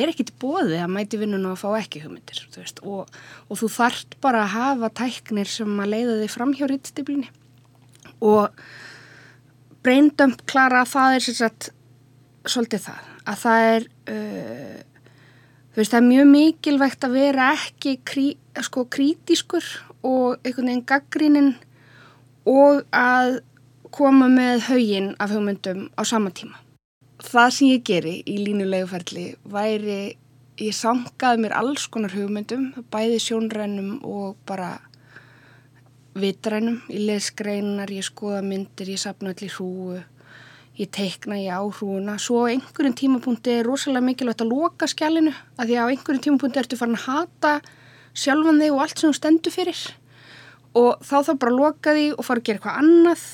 er 0.00 0.12
ekki 0.12 0.26
til 0.28 0.36
bóði 0.42 0.80
að 0.82 0.92
mæti 0.96 1.20
vinnun 1.20 1.46
og 1.48 1.56
að 1.56 1.62
fá 1.62 1.80
ekki 1.82 2.02
hugmyndir, 2.04 2.42
þú 2.54 2.62
veist, 2.62 2.82
og, 2.82 3.16
og 3.50 3.60
þú 3.62 3.70
þart 3.76 4.18
bara 4.24 4.44
að 4.44 4.54
hafa 4.56 4.92
tæknir 5.02 5.50
sem 5.50 5.80
að 5.82 5.92
leiða 5.94 6.18
þig 6.22 6.34
fram 6.34 6.54
hjá 6.56 6.66
rittstiblinni 6.70 7.30
og 8.24 8.54
breyndömp 9.86 10.46
klara 10.48 10.82
að 10.82 10.92
það 10.94 11.16
er 11.16 11.26
sérstaklega 11.26 11.74
svolítið 12.46 12.84
það 12.86 13.06
að 13.26 13.38
það 13.42 13.68
er 13.68 13.86
uh, 14.12 14.80
þú 15.74 15.80
veist 15.80 15.94
það 15.94 16.00
er 16.00 16.08
mjög 16.08 16.28
mikilvægt 16.32 17.06
að 17.06 17.16
vera 17.16 17.50
ekki 17.56 17.96
krí, 18.06 18.26
sko 18.64 18.86
krítiskur 18.92 19.66
og 20.06 20.38
einhvern 20.46 20.70
veginn 20.70 20.86
gaggrinin 20.88 21.52
og 22.46 22.84
að 22.94 23.40
koma 23.96 24.28
með 24.28 24.66
haugin 24.68 25.12
af 25.18 25.32
hugmyndum 25.32 25.86
á 25.96 26.02
sama 26.04 26.30
tíma. 26.30 26.58
Það 27.24 27.52
sem 27.56 27.68
ég 27.72 27.84
geri 27.88 28.16
í 28.28 28.36
línulegu 28.44 28.90
ferli 28.90 29.26
væri 29.48 30.00
ég 30.60 30.74
sangaði 30.76 31.44
mér 31.44 31.54
alls 31.56 31.86
konar 31.88 32.12
hugmyndum, 32.12 32.74
bæði 32.92 33.22
sjónrænum 33.24 34.02
og 34.04 34.36
bara 34.48 34.74
vitrænum. 36.16 36.82
Ég 36.92 37.08
les 37.08 37.30
greinar, 37.32 37.88
ég 37.88 38.04
skoða 38.04 38.42
myndir, 38.44 38.92
ég 38.92 39.00
sapna 39.00 39.32
allir 39.32 39.56
hrúu 39.56 39.96
ég 40.76 40.90
teikna 40.92 41.38
í 41.40 41.48
áhrúuna 41.48 42.18
svo 42.20 42.44
á 42.44 42.52
einhverjum 42.52 42.96
tímapunkti 43.00 43.54
er 43.58 43.68
rosalega 43.68 44.04
mikilvægt 44.04 44.42
að 44.44 44.52
loka 44.52 44.88
skjálinu 44.90 45.32
að 45.56 45.70
því 45.70 45.76
að 45.76 45.86
á 45.88 45.90
einhverjum 45.92 46.24
tímapunkti 46.26 46.60
ertu 46.60 46.76
farin 46.76 46.98
að 46.98 47.06
hata 47.06 47.52
sjálfan 48.16 48.60
þig 48.60 48.74
og 48.74 48.82
allt 48.84 49.00
sem 49.00 49.08
þú 49.08 49.16
stendur 49.16 49.54
fyrir 49.54 49.80
og 50.76 51.00
þá 51.00 51.16
þá 51.28 51.32
bara 51.40 51.56
loka 51.56 51.94
því 51.96 52.06
og 52.12 52.28
fara 52.28 52.42
að 52.42 52.48
gera 52.48 52.60
eitthvað 52.60 52.80
annað 52.82 53.24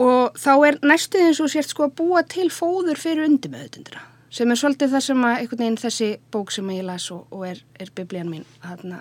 og 0.00 0.38
þá 0.40 0.52
er 0.68 0.80
næstuð 0.86 1.26
eins 1.28 1.42
og 1.44 1.52
sért 1.52 1.72
sko 1.72 1.88
að 1.88 1.96
búa 2.00 2.24
til 2.24 2.48
fóður 2.54 3.00
fyrir 3.00 3.28
undir 3.28 3.52
með 3.52 3.68
þetta 3.68 4.04
sem 4.30 4.50
er 4.50 4.58
svolítið 4.60 4.92
það 4.94 5.06
sem 5.06 5.24
að 5.26 5.38
einhvern 5.38 5.64
veginn 5.64 5.80
þessi 5.84 6.10
bók 6.30 6.52
sem 6.54 6.68
ég 6.70 6.84
las 6.86 7.08
og, 7.10 7.24
og 7.34 7.48
er, 7.48 7.64
er 7.82 7.90
biblían 7.94 8.30
mín 8.30 8.46
þarna 8.62 9.00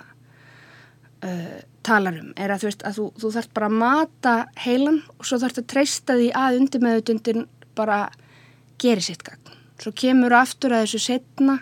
uh, 1.26 1.60
talar 1.86 2.18
um 2.20 2.34
er 2.36 2.54
að 2.54 2.64
þú 2.64 2.70
veist 2.70 2.86
að 2.88 2.98
þú, 2.98 3.06
þú 3.22 3.32
þarf 3.36 3.54
bara 3.58 3.70
að 3.70 3.78
mata 3.84 4.36
heilan 4.66 5.00
og 5.18 5.30
svo 5.30 5.40
þarf 5.42 5.58
það 5.58 5.64
að 5.64 5.72
treysta 5.74 6.18
því 6.20 6.30
að 6.42 6.60
undir 6.60 6.86
meðutundin 6.86 7.48
bara 7.78 8.00
gerir 8.80 9.04
sitt 9.04 9.24
gagn. 9.24 9.58
Svo 9.80 9.94
kemur 9.96 10.36
aftur 10.36 10.76
að 10.76 10.86
þessu 10.88 11.02
setna 11.04 11.60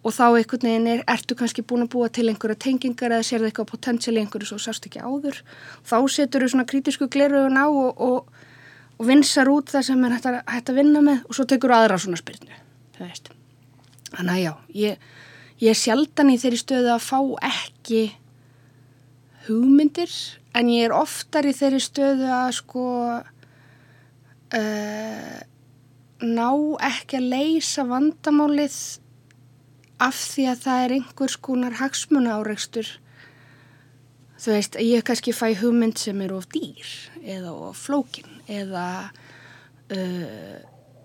og 0.00 0.14
þá 0.16 0.24
einhvern 0.26 0.64
veginn 0.64 0.88
er, 0.88 1.02
ertu 1.12 1.36
kannski 1.36 1.64
búin 1.64 1.84
að 1.84 1.92
búa 1.94 2.08
til 2.12 2.28
einhverja 2.30 2.58
tengingar 2.64 3.12
eða 3.12 3.26
sér 3.26 3.42
það 3.42 3.50
eitthvað 3.50 3.72
potensial 3.74 4.16
í 4.16 4.22
einhverju 4.22 4.48
svo 4.48 4.60
sást 4.60 4.86
ekki 4.88 5.02
áður. 5.04 5.42
Þá 5.84 5.96
setur 6.08 6.44
þau 6.44 6.52
svona 6.54 6.68
kritísku 6.68 7.08
glerugun 7.12 7.60
á 7.60 7.68
og, 7.68 8.00
og, 8.00 8.39
og 9.00 9.08
vinsar 9.08 9.48
út 9.48 9.72
það 9.72 9.86
sem 9.88 10.04
er 10.04 10.12
hægt 10.14 10.28
að, 10.28 10.38
hægt 10.44 10.70
að 10.72 10.80
vinna 10.82 11.00
með 11.04 11.22
og 11.24 11.36
svo 11.36 11.46
tekur 11.48 11.72
aðra 11.72 11.96
svona 12.00 12.20
spyrnu. 12.20 12.58
Þannig 14.10 14.32
að 14.34 14.42
já, 14.42 14.52
ég, 14.76 15.04
ég 15.62 15.72
er 15.72 15.78
sjaldan 15.80 16.32
í 16.34 16.36
þeirri 16.42 16.60
stöðu 16.60 16.90
að 16.92 17.06
fá 17.06 17.20
ekki 17.48 18.02
hugmyndir 19.46 20.12
en 20.58 20.68
ég 20.68 20.88
er 20.88 20.96
oftar 20.96 21.48
í 21.48 21.54
þeirri 21.56 21.80
stöðu 21.80 22.28
að 22.28 22.50
sko 22.58 22.84
uh, 24.60 25.38
ná 26.20 26.50
ekki 26.90 27.20
að 27.20 27.30
leysa 27.32 27.86
vandamálið 27.88 28.76
af 30.00 30.16
því 30.16 30.44
að 30.50 30.62
það 30.66 30.84
er 30.84 30.94
einhvers 30.98 31.36
konar 31.40 31.78
hagsmuna 31.80 32.36
áreikstur 32.40 32.88
þú 34.40 34.54
veist, 34.56 34.78
ég 34.80 35.04
kannski 35.06 35.34
fæ 35.36 35.52
hugmynd 35.60 36.00
sem 36.00 36.20
er 36.24 36.32
of 36.36 36.48
dýr 36.54 36.88
eða 37.20 37.52
of 37.68 37.80
flókin 37.86 38.40
eða 38.48 38.86
uh, 39.92 40.56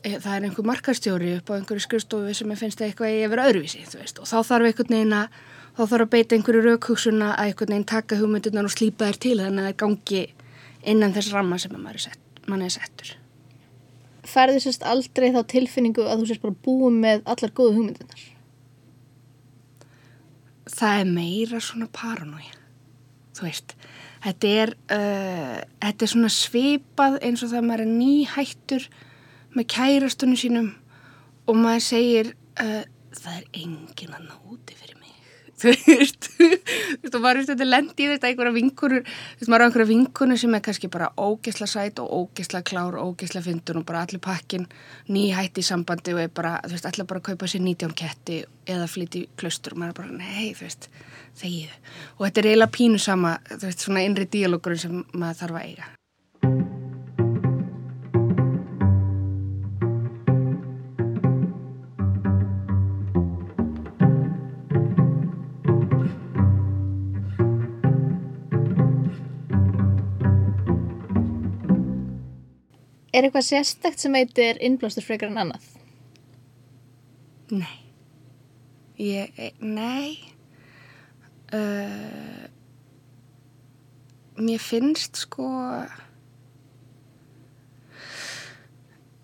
e, 0.06 0.14
það 0.14 0.32
er 0.38 0.48
einhver 0.48 0.70
markastjóri 0.70 1.36
upp 1.40 1.52
á 1.52 1.58
einhverju 1.58 1.84
skrifstofu 1.84 2.36
sem 2.38 2.54
ég 2.54 2.62
finnst 2.62 2.84
eitthvað 2.86 3.18
ég 3.18 3.34
verið 3.34 3.52
öðruvísi, 3.52 3.84
þú 3.90 4.02
veist, 4.02 4.22
og 4.22 4.30
þá 4.30 4.38
þarf 4.52 4.70
einhvern 4.72 4.96
veginn 4.96 5.20
að 5.20 5.44
þá 5.76 5.84
þarf 5.84 6.06
að 6.06 6.14
beita 6.16 6.38
einhverju 6.38 6.64
raukhúsuna 6.66 7.34
að 7.34 7.52
einhvern 7.52 7.76
veginn 7.76 7.92
taka 7.92 8.20
hugmyndunar 8.22 8.70
og 8.70 8.76
slýpa 8.76 9.10
þær 9.10 9.22
til 9.26 9.38
þannig 9.42 9.66
að 9.66 9.70
það 9.70 9.80
gangi 9.84 10.24
innan 10.86 11.16
þess 11.16 11.34
ramma 11.36 11.60
sem 11.60 11.76
mann 11.76 11.92
er, 11.92 12.02
sett, 12.06 12.44
man 12.48 12.64
er 12.64 12.72
settur. 12.72 13.16
Færðu 14.26 14.62
sérst 14.64 14.86
aldrei 14.88 15.32
þá 15.36 15.42
tilfinningu 15.52 16.06
að 16.06 16.22
þú 16.22 16.30
sérst 16.30 16.46
bara 16.46 16.64
búið 16.66 17.00
með 17.04 17.26
allar 17.34 17.54
góðu 17.58 17.76
hugmyndunar? 17.80 18.28
Það 20.76 21.02
er 21.02 21.12
meira 21.12 21.60
svona 21.62 21.90
paranói. 21.94 22.48
Þú 23.36 23.48
veist, 23.48 23.76
þetta 24.24 24.54
er, 24.64 24.74
uh, 24.96 25.60
þetta 25.84 26.08
er 26.08 26.14
svona 26.14 26.32
svipað 26.34 27.20
eins 27.26 27.44
og 27.46 27.52
það 27.54 27.70
maður 27.70 27.86
er 27.86 27.94
nýhættur 27.94 28.90
með 29.56 29.70
kærastunum 29.76 30.40
sínum 30.40 30.74
og 31.46 31.60
maður 31.60 31.88
segir 31.90 32.34
uh, 32.62 32.84
það 33.16 33.42
er 33.42 33.48
engin 33.64 34.16
að 34.16 34.30
náti 34.30 34.76
fyrir 34.76 34.96
þú 35.62 35.72
veist 35.72 36.28
þú 36.36 36.48
veist 36.52 37.16
og 37.16 37.22
maður 37.24 37.40
er 37.40 37.46
stundir 37.48 37.70
lendi 37.70 38.04
í 38.04 38.08
þetta 38.12 38.28
einhverja 38.28 38.56
vinkunur 38.58 39.06
maður 39.48 39.56
er 39.56 39.66
einhverja 39.66 39.88
vinkunur 39.88 40.40
sem 40.42 40.58
er 40.58 40.64
kannski 40.66 40.90
bara 40.92 41.08
ógesla 41.16 41.68
sæt 41.72 42.02
og 42.04 42.12
ógesla 42.12 42.60
klár 42.68 42.98
og 43.00 43.14
ógesla 43.14 43.44
fyndun 43.46 43.80
og 43.80 43.86
bara 43.88 44.04
allir 44.04 44.20
pakkin 44.24 44.68
nýhætti 45.08 45.64
í 45.64 45.68
sambandi 45.70 46.16
og 46.16 46.26
er 46.26 46.34
bara 46.36 46.58
þú 46.66 46.76
veist 46.76 46.90
allir 46.90 47.08
bara 47.08 47.24
kaupa 47.24 47.48
sér 47.48 47.64
19 47.64 47.96
ketti 47.96 48.42
eða 48.68 48.90
flytti 48.92 49.24
klaustur 49.40 49.78
og 49.78 49.84
maður 49.84 49.94
er 49.94 50.00
bara 50.02 50.20
nei 50.20 50.52
þú 50.52 50.68
veist 50.68 50.90
þegið 51.42 51.76
og 52.18 52.26
þetta 52.26 52.42
er 52.42 52.50
eiginlega 52.52 52.76
pínu 52.80 53.02
sama 53.02 53.36
þú 53.52 53.64
veist 53.68 53.86
svona 53.86 54.08
innri 54.08 54.30
díalókurinn 54.32 54.84
sem 54.86 55.04
maður 55.14 55.42
þarf 55.44 55.62
að 55.62 55.70
eiga 55.70 55.94
Er 73.16 73.24
eitthvað 73.24 73.46
sérstækt 73.48 74.02
sem 74.04 74.16
heitir 74.18 74.58
innblástur 74.60 75.06
frekar 75.06 75.30
en 75.32 75.38
annað? 75.46 75.68
Nei. 77.56 77.78
Ég, 79.00 79.32
e, 79.40 79.54
nei. 79.64 80.35
Uh, 81.56 82.48
mér 84.42 84.62
finnst 84.64 85.22
sko... 85.24 85.48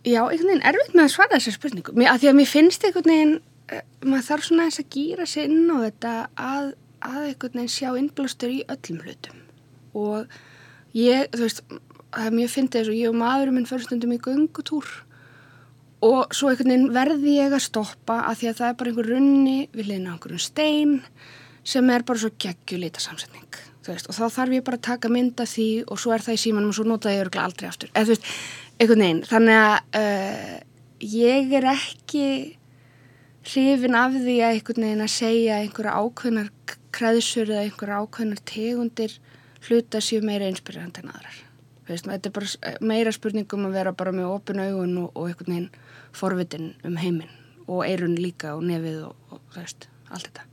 Já, 0.02 0.24
einhvern 0.24 0.50
veginn 0.50 0.66
erfitt 0.66 0.96
með 0.98 1.06
að 1.06 1.14
svara 1.14 1.38
þessar 1.38 1.58
spurningu. 1.60 1.94
Mér, 1.94 2.14
að 2.14 2.24
því 2.24 2.32
að 2.32 2.38
mér 2.40 2.50
finnst 2.50 2.88
einhvern 2.88 3.12
veginn, 3.12 3.36
uh, 3.70 3.84
maður 4.08 4.28
þarf 4.30 4.48
svona 4.48 4.70
þess 4.70 4.84
að 4.84 4.92
gýra 4.96 5.28
sér 5.30 5.52
inn 5.52 5.70
á 5.70 5.78
þetta 5.84 6.16
að, 6.48 6.72
að 7.12 7.22
einhvern 7.28 7.60
veginn 7.60 7.76
sjá 7.76 7.90
innblástur 7.92 8.56
í 8.56 8.60
öllum 8.66 9.06
hlutum. 9.06 9.46
Og 10.02 10.38
ég, 10.98 11.30
þú 11.36 11.46
veist 11.46 11.64
það 12.12 12.28
er 12.28 12.36
mjög 12.36 12.52
fyndið 12.56 12.80
þess 12.80 12.92
að 12.92 13.00
ég 13.00 13.12
og 13.12 13.20
maðurum 13.20 13.58
minn 13.58 13.68
fyrir 13.70 13.86
stundum 13.88 14.16
í 14.16 14.20
göngutúr 14.22 14.90
og 16.02 16.34
svo 16.36 16.50
einhvern 16.50 16.74
veginn 16.74 16.96
verði 16.96 17.36
ég 17.38 17.54
að 17.56 17.66
stoppa 17.68 18.18
að 18.28 18.42
því 18.42 18.50
að 18.50 18.58
það 18.60 18.68
er 18.72 18.78
bara 18.80 18.92
einhver 18.92 19.10
runni 19.14 19.58
við 19.76 19.92
leina 19.92 20.16
einhverjum 20.16 20.42
stein 20.42 20.96
sem 21.64 21.90
er 21.94 22.06
bara 22.08 22.22
svo 22.22 22.32
geggjulita 22.42 23.04
samsetning 23.04 23.60
veist, 23.88 24.10
og 24.10 24.16
þá 24.16 24.26
þarf 24.38 24.56
ég 24.58 24.66
bara 24.66 24.80
að 24.80 24.88
taka 24.88 25.12
mynda 25.12 25.46
því 25.50 25.68
og 25.88 26.00
svo 26.02 26.14
er 26.16 26.26
það 26.26 26.38
í 26.38 26.42
símanum 26.46 26.72
og 26.72 26.78
svo 26.78 26.88
nota 26.88 27.14
ég 27.14 27.24
örgla 27.26 27.46
aldrei 27.48 27.70
aftur 27.70 27.92
eða 27.94 28.08
þú 28.08 28.16
veist, 28.16 28.32
einhvern 28.78 29.06
veginn 29.06 29.22
þannig 29.30 29.62
að 29.62 30.02
uh, 30.02 30.58
ég 31.18 31.56
er 31.60 31.70
ekki 31.74 32.26
hrifin 33.52 33.98
af 33.98 34.18
því 34.18 34.38
að 34.40 34.58
einhvern 34.58 34.88
veginn 34.88 35.06
að 35.06 35.14
segja 35.16 35.62
einhverja 35.62 35.96
ákveðnar 35.98 36.52
kreðsur 36.94 37.50
eða 37.50 37.66
einhverja 37.68 38.02
ákveðnar 38.04 38.44
tegundir 38.52 39.18
hluta 39.68 40.02
sér 40.04 40.26
meira 40.26 40.50
einspyrjandi 40.50 41.04
en 41.04 41.16
aðrar 41.16 41.40
Veist, 41.90 42.06
þetta 42.06 42.30
er 42.30 42.36
bara 42.36 42.76
meira 42.86 43.12
spurningum 43.12 43.66
að 43.68 43.76
vera 43.80 43.92
bara 43.98 44.14
með 44.16 44.30
opin 44.32 44.62
augun 44.62 44.94
og, 45.02 45.10
og 45.18 45.32
einhvern 45.32 45.56
veginn 45.56 45.72
forvitin 46.16 46.72
um 46.88 46.96
heiminn 47.02 47.34
og 47.66 47.84
eirun 47.88 48.16
líka 48.20 48.56
og 48.56 48.64
nefið 48.70 49.02
og, 49.10 49.28
og 49.34 49.58
veist, 49.58 49.90
allt 50.12 50.30
þetta. 50.30 50.51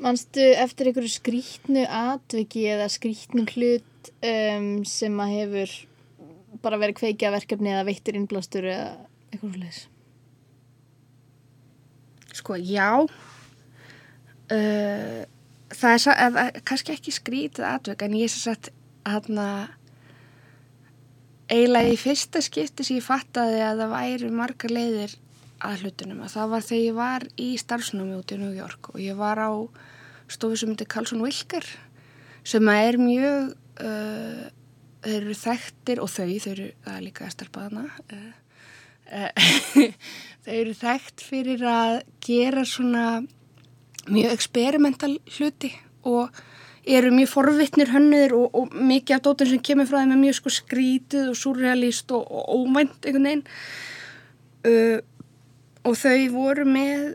Manstu 0.00 0.42
eftir 0.56 0.88
einhverju 0.88 1.12
skrítnu 1.12 1.84
atviki 1.86 2.64
eða 2.72 2.88
skrítnu 2.90 3.44
hlut 3.52 4.12
um, 4.24 4.68
sem 4.88 5.18
að 5.20 5.34
hefur 5.36 5.74
bara 6.62 6.78
verið 6.80 6.98
kveikja 7.02 7.32
verkefni 7.34 7.72
eða 7.74 7.86
veittir 7.88 8.16
innblástur 8.18 8.66
eða 8.72 8.88
eitthvað 9.30 9.58
slúðis? 9.58 9.82
Sko, 12.32 12.56
já. 12.56 13.04
Uh, 14.52 15.22
það 15.72 16.08
er, 16.14 16.40
er 16.46 16.64
kannski 16.66 16.96
ekki 16.96 17.14
skrítið 17.14 17.68
atveg 17.68 18.04
en 18.04 18.16
ég 18.18 18.28
er 18.28 18.32
svo 18.32 18.52
sett 18.52 18.72
aðna 19.08 19.48
eiginlega 21.52 21.92
í 21.92 21.98
fyrsta 22.00 22.40
skipti 22.44 22.86
sem 22.86 22.98
ég 22.98 23.06
fattaði 23.06 23.60
að 23.64 23.82
það 23.82 23.94
væri 23.96 24.32
margar 24.32 24.72
leiðir 24.72 25.16
að 25.62 25.84
hlutunum. 25.84 26.22
Að 26.24 26.34
það 26.36 26.52
var 26.52 26.66
þegar 26.68 26.84
ég 26.84 26.98
var 26.98 27.26
í 27.40 27.48
starfsnámi 27.60 28.18
út 28.18 28.34
í 28.34 28.40
New 28.40 28.52
York 28.56 28.92
og 28.92 29.00
ég 29.02 29.18
var 29.18 29.40
á 29.40 29.50
stofu 30.32 30.58
sem 30.58 30.72
heitir 30.72 30.90
Carlson 30.90 31.22
Wilker 31.24 31.66
sem 32.46 32.68
er 32.72 32.98
mjög 32.98 33.52
uh, 33.84 34.46
þeir 35.02 35.18
eru 35.18 35.36
þekktir 35.38 36.02
og 36.02 36.10
þau, 36.10 36.30
þau 36.42 36.52
eru, 36.54 36.70
það 36.84 36.96
er 36.96 37.04
líka 37.06 37.28
estarpaðana 37.28 37.84
uh, 37.88 38.32
uh, 39.12 39.92
þau 40.44 40.54
eru 40.56 40.74
þekkt 40.78 41.26
fyrir 41.26 41.64
að 41.68 42.00
gera 42.24 42.64
svona 42.68 43.06
mjög 44.08 44.34
eksperimental 44.34 45.14
hluti 45.36 45.70
og 46.08 46.42
eru 46.82 47.12
mjög 47.14 47.30
forvittnir 47.30 47.92
hönnur 47.92 48.34
og, 48.34 48.58
og 48.58 48.74
mikið 48.74 49.16
af 49.16 49.24
dótun 49.26 49.52
sem 49.52 49.62
kemur 49.62 49.86
frá 49.86 50.00
þeim 50.00 50.16
er 50.16 50.22
mjög 50.24 50.38
sko 50.40 50.54
skrítið 50.56 51.30
og 51.30 51.38
surrealist 51.38 52.10
og, 52.14 52.26
og 52.26 52.66
óvænt 52.66 53.06
einhvern 53.06 53.28
veginn. 53.28 53.44
Uh, 54.62 54.98
og 55.88 55.98
þau 55.98 56.18
voru 56.32 56.66
með 56.68 57.06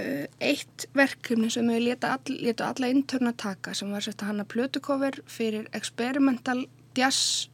uh, 0.00 0.26
eitt 0.42 0.86
verkefni 0.96 1.50
sem 1.52 1.68
þau 1.68 1.80
leta, 1.82 2.14
all, 2.16 2.36
leta 2.40 2.70
alla 2.70 2.90
intörna 2.92 3.34
taka 3.36 3.74
sem 3.76 3.90
var 3.92 4.04
sérst 4.04 4.22
að 4.24 4.32
hanna 4.32 4.46
plötukofur 4.48 5.20
fyrir 5.30 5.68
experimental 5.76 6.64
jazz 6.96 7.50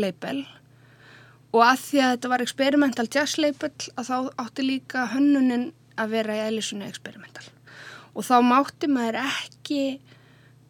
label. 0.00 0.44
Og 1.50 1.64
að 1.66 1.84
því 1.84 2.02
að 2.02 2.12
þetta 2.14 2.32
var 2.32 2.44
experimental 2.44 3.06
jazz 3.10 3.38
label 3.42 3.72
að 3.98 4.10
þá 4.10 4.16
átti 4.44 4.66
líka 4.66 5.08
hönnunin 5.14 5.70
að 6.00 6.14
vera 6.14 6.36
í 6.36 6.44
eðlisunni 6.48 6.86
experimental. 6.88 7.46
Og 8.14 8.26
þá 8.26 8.36
mátti 8.42 8.90
maður 8.90 9.20
ekki 9.22 9.82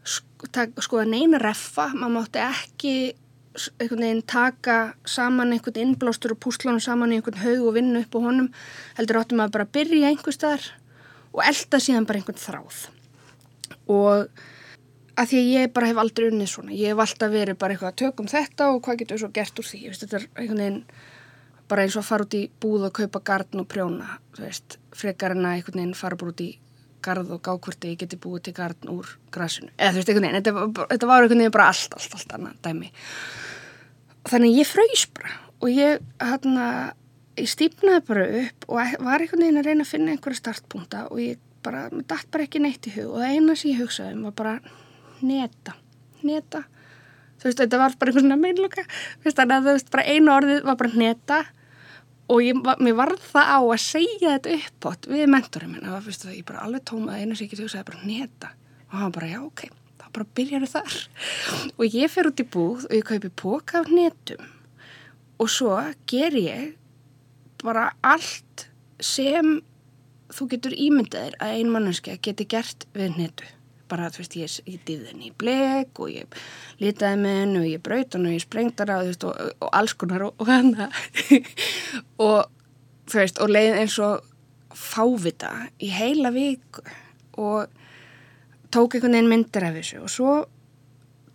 sko 0.04 1.00
að 1.02 1.12
neina 1.12 1.40
reffa, 1.40 1.90
maður 1.94 2.16
mátti 2.16 2.42
ekki 2.44 2.94
einhvern 3.54 4.04
veginn 4.04 4.22
taka 4.26 4.76
saman 5.08 5.52
einhvern 5.54 5.82
innblástur 5.82 6.36
og 6.36 6.40
púslunum 6.44 6.80
saman 6.82 7.12
í 7.12 7.18
einhvern 7.18 7.42
haug 7.42 7.66
og 7.66 7.74
vinna 7.74 8.04
upp 8.04 8.14
á 8.14 8.20
honum 8.22 8.48
heldur 8.98 9.20
áttum 9.20 9.42
að 9.42 9.54
bara 9.56 9.72
byrja 9.74 10.12
einhver 10.12 10.36
staðar 10.36 10.70
og 11.34 11.42
elda 11.46 11.80
síðan 11.82 12.06
bara 12.06 12.20
einhvern 12.20 12.40
þráð. 12.40 12.80
Og 13.90 14.28
að 15.18 15.32
því 15.32 15.40
að 15.40 15.50
ég 15.50 15.72
bara 15.74 15.90
hef 15.90 16.00
aldrei 16.00 16.28
unnið 16.30 16.52
svona 16.52 16.76
ég 16.76 16.94
hef 16.94 17.02
alltaf 17.04 17.32
verið 17.32 17.58
bara 17.60 17.74
eitthvað 17.74 17.92
að 17.92 18.00
tökum 18.04 18.30
þetta 18.30 18.70
og 18.70 18.82
hvað 18.86 19.02
getur 19.02 19.18
við 19.18 19.24
svo 19.24 19.32
gert 19.34 19.60
úr 19.60 19.68
því? 19.70 19.80
Veist, 19.88 20.04
þetta 20.04 20.20
er 20.20 20.28
einhvern 20.30 20.62
veginn 20.62 20.80
bara 21.70 21.84
eins 21.84 21.96
og 21.96 22.04
að 22.04 22.10
fara 22.10 22.26
út 22.26 22.38
í 22.38 22.42
búð 22.62 22.86
og 22.88 22.96
kaupa 22.96 23.22
gardn 23.26 23.62
og 23.62 23.68
prjóna 23.70 24.16
veist, 24.38 24.78
frekar 24.96 25.34
en 25.34 25.44
að 25.44 25.58
einhvern 25.58 25.82
veginn 25.82 25.98
fara 25.98 26.18
bara 26.20 26.34
út 26.34 26.44
í 26.44 26.50
gard 27.04 27.30
og 27.34 27.42
gákvörti 27.46 27.92
ég 27.94 28.00
geti 28.02 28.18
búið 28.20 28.46
til 28.48 28.54
gardn 28.56 28.92
úr 28.92 29.10
grasinu. 29.34 29.70
Eða 29.76 29.92
þú 29.92 30.00
veist 30.00 30.12
einhvern 30.12 30.26
veginn, 30.28 30.38
þetta, 30.40 30.86
þetta 30.92 31.10
var 31.10 31.24
einhvern 31.24 31.42
veginn 31.44 31.56
bara 31.56 31.68
allt, 31.72 31.96
allt, 31.96 32.16
allt 32.18 32.34
annað 32.36 32.56
dæmi. 32.66 32.90
Þannig 34.30 34.58
ég 34.60 34.68
fröys 34.68 35.04
bara 35.16 35.36
og 35.60 35.68
ég 35.72 36.02
hérna 36.20 36.66
ég 37.40 37.48
stýpnaði 37.50 38.02
bara 38.08 38.26
upp 38.42 38.66
og 38.68 38.98
var 39.06 39.22
einhvern 39.22 39.44
veginn 39.44 39.60
að 39.60 39.70
reyna 39.70 39.86
að 39.86 39.92
finna 39.92 40.14
einhverja 40.14 40.40
startpunta 40.40 41.06
og 41.10 41.22
ég 41.22 41.40
bara, 41.64 41.86
mér 41.92 42.06
dætt 42.08 42.28
bara 42.32 42.46
ekki 42.46 42.62
neitt 42.62 42.88
í 42.88 42.94
hug 42.96 43.14
og 43.14 43.22
það 43.22 43.36
eina 43.36 43.56
sem 43.56 43.72
ég 43.72 43.80
hugsaði 43.82 44.16
um 44.16 44.26
var 44.28 44.36
bara 44.40 44.54
neta, 45.20 45.76
neta. 46.24 46.64
Þú 47.40 47.48
veist, 47.48 47.62
þetta 47.62 47.80
var 47.80 47.96
bara 48.00 48.12
einhvern 48.12 48.26
svona 48.26 48.40
meinloka. 48.40 48.84
Þannig 49.24 49.54
að 49.56 49.66
þú 49.66 49.74
veist, 49.76 49.90
bara 49.92 50.06
einu 50.08 50.32
orðið 50.34 50.62
var 50.68 50.78
bara 50.80 51.00
neta 51.04 51.40
og 52.30 52.44
ég, 52.44 52.62
mér 52.82 52.96
var 52.98 53.12
það 53.18 53.50
á 53.50 53.60
að 53.60 53.82
segja 53.82 54.36
þetta 54.36 54.56
upp 54.56 54.88
átt 54.92 55.10
við 55.10 55.26
mentorinn 55.34 55.74
minn, 55.74 55.84
það 55.86 55.96
var 55.96 56.06
fyrst 56.06 56.26
að 56.28 56.38
ég 56.38 56.46
bara 56.48 56.64
alveg 56.66 56.86
tómaði 56.90 57.24
einu 57.26 57.36
ég 57.36 57.44
ekki 57.48 57.60
hugsaði 57.64 57.88
bara 57.90 58.06
neta. 58.06 58.54
Og 58.90 58.96
hann 59.00 59.14
bara, 59.14 59.30
já, 59.30 59.40
ok. 59.44 59.66
Bara 60.10 60.26
byrjaru 60.34 60.66
þar. 60.66 60.94
Og 61.76 61.84
ég 61.94 62.10
fer 62.10 62.26
út 62.26 62.40
í 62.42 62.46
búð 62.50 62.88
og 62.88 62.96
ég 62.96 63.06
kaupi 63.06 63.30
póka 63.42 63.84
af 63.84 63.92
netum 63.94 64.48
og 65.40 65.48
svo 65.48 65.76
ger 66.10 66.34
ég 66.36 66.74
bara 67.62 67.90
allt 68.04 68.66
sem 69.00 69.58
þú 70.30 70.48
getur 70.52 70.76
ímyndaðir 70.76 71.38
að 71.40 71.56
ein 71.56 71.72
mannanskja 71.72 72.18
geti 72.22 72.46
gert 72.48 72.86
við 72.96 73.16
netu 73.16 73.48
bara 73.90 74.10
þú 74.14 74.22
veist 74.22 74.38
ég, 74.38 74.54
ég 74.70 74.86
dýði 74.86 75.10
henni 75.10 75.28
í 75.30 75.36
bleg 75.42 76.00
og 76.00 76.12
ég 76.14 76.40
litaði 76.80 77.20
með 77.24 77.38
henni 77.42 77.60
og 77.60 77.68
ég 77.68 77.84
braut 77.84 78.16
henni 78.16 78.32
og 78.32 78.38
ég 78.38 78.46
á 78.46 78.96
þú 79.02 79.10
veist 79.10 79.28
og, 79.28 79.52
og 79.60 79.76
alls 79.80 79.96
konar 79.98 80.26
og, 80.28 80.34
og 80.38 80.50
hana. 80.50 80.90
Og 82.20 82.46
þú 83.10 83.22
veist 83.22 83.40
og 83.42 83.50
leið 83.50 83.78
eins 83.82 83.98
og 84.04 84.26
fávita 84.76 85.50
í 85.82 85.90
heila 85.90 86.30
viku 86.34 86.84
og 87.40 87.70
tók 88.70 88.94
einhvern 88.94 89.16
veginn 89.16 89.30
myndir 89.30 89.66
af 89.66 89.76
þessu 89.78 90.00
og 90.04 90.12
svo 90.12 90.34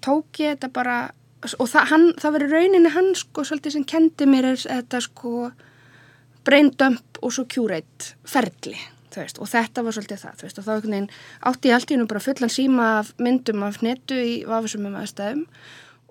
tók 0.05 0.39
ég 0.39 0.55
þetta 0.55 0.71
bara 0.71 0.97
og 1.59 1.67
það, 1.69 1.87
hann, 1.91 2.05
það 2.21 2.35
verið 2.37 2.55
rauninni 2.55 2.91
hann 2.95 3.11
sko 3.17 3.45
svolítið 3.45 3.75
sem 3.75 3.87
kendi 3.87 4.27
mér 4.29 4.51
þetta 4.63 5.01
sko 5.03 5.49
braindömp 6.47 7.19
og 7.21 7.33
svo 7.35 7.47
kjúreit 7.49 8.13
ferli 8.29 8.77
veist, 9.21 9.39
og 9.39 9.49
þetta 9.51 9.85
var 9.85 9.95
svolítið 9.95 10.21
það 10.25 10.43
veist, 10.43 10.59
og 10.59 10.67
þá 10.67 10.71
átti 11.49 11.71
ég 11.71 11.77
allt 11.77 11.91
í 11.91 11.95
húnum 11.95 12.11
bara 12.11 12.23
fullan 12.23 12.53
síma 12.53 12.89
af 12.99 13.13
myndum 13.21 13.63
af 13.67 13.81
netu 13.85 14.17
í 14.19 14.35
vafisumum 14.49 14.97
aðstæðum 14.99 15.45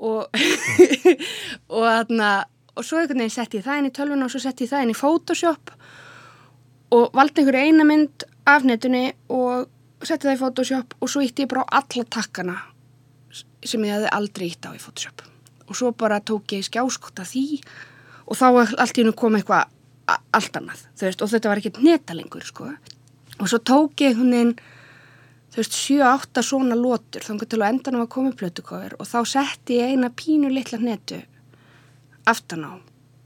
og 0.05 0.27
og 1.75 1.85
þarna 1.85 2.31
og 2.75 2.87
svo 2.87 2.99
einhvern 2.99 3.23
veginn 3.23 3.35
sett 3.35 3.55
ég 3.55 3.65
það 3.65 3.81
inn 3.81 3.91
í 3.91 3.95
tölvuna 3.95 4.27
og 4.27 4.35
svo 4.35 4.43
sett 4.43 4.63
ég 4.65 4.71
það 4.71 4.87
inn 4.87 4.95
í 4.95 4.99
Photoshop 4.99 5.75
og 6.95 7.15
valdi 7.15 7.43
einhverju 7.43 7.71
eina 7.71 7.87
mynd 7.87 8.27
af 8.51 8.67
netunni 8.67 9.07
og 9.33 9.71
setti 10.05 10.29
það 10.29 10.37
í 10.37 10.41
Photoshop 10.43 10.97
og 11.01 11.11
svo 11.11 11.23
ítti 11.25 11.45
ég 11.45 11.53
bara 11.53 11.65
á 11.65 11.81
alla 11.81 12.07
takkana 12.17 12.57
sem 13.65 13.85
ég 13.87 13.95
hefði 13.95 14.11
aldrei 14.13 14.51
ítt 14.51 14.67
á 14.69 14.71
í 14.75 14.83
Photoshop. 14.83 15.25
Og 15.65 15.79
svo 15.79 15.93
bara 15.97 16.21
tók 16.21 16.53
ég 16.53 16.67
skjáskott 16.67 17.23
af 17.23 17.31
því 17.33 17.63
og 18.29 18.37
þá 18.37 18.47
allt 18.53 18.99
í 18.99 19.03
hennu 19.03 19.15
kom 19.17 19.39
eitthvað 19.39 19.71
allt 20.07 20.57
annað, 20.61 20.87
þú 20.99 21.09
veist, 21.09 21.25
og 21.25 21.33
þetta 21.33 21.51
var 21.51 21.61
ekkert 21.61 21.83
netalengur, 21.85 22.47
sko. 22.47 22.71
Og 23.41 23.51
svo 23.51 23.59
tók 23.59 24.05
ég 24.05 24.19
hún 24.19 24.35
inn 24.37 24.55
þú 25.55 25.63
veist, 25.63 25.77
7-8 25.79 26.43
svona 26.45 26.79
lótur 26.79 27.25
þannig 27.25 27.51
til 27.51 27.61
að 27.61 27.69
endan 27.71 27.99
á 27.99 28.01
að 28.03 28.13
koma 28.15 28.35
plötukofur 28.35 28.97
og 28.99 29.07
þá 29.07 29.19
setti 29.31 29.79
ég 29.79 29.95
eina 29.95 30.11
pínu 30.11 30.51
litla 30.51 30.81
netu 30.83 31.21
aftan 32.27 32.67
á 32.67 32.73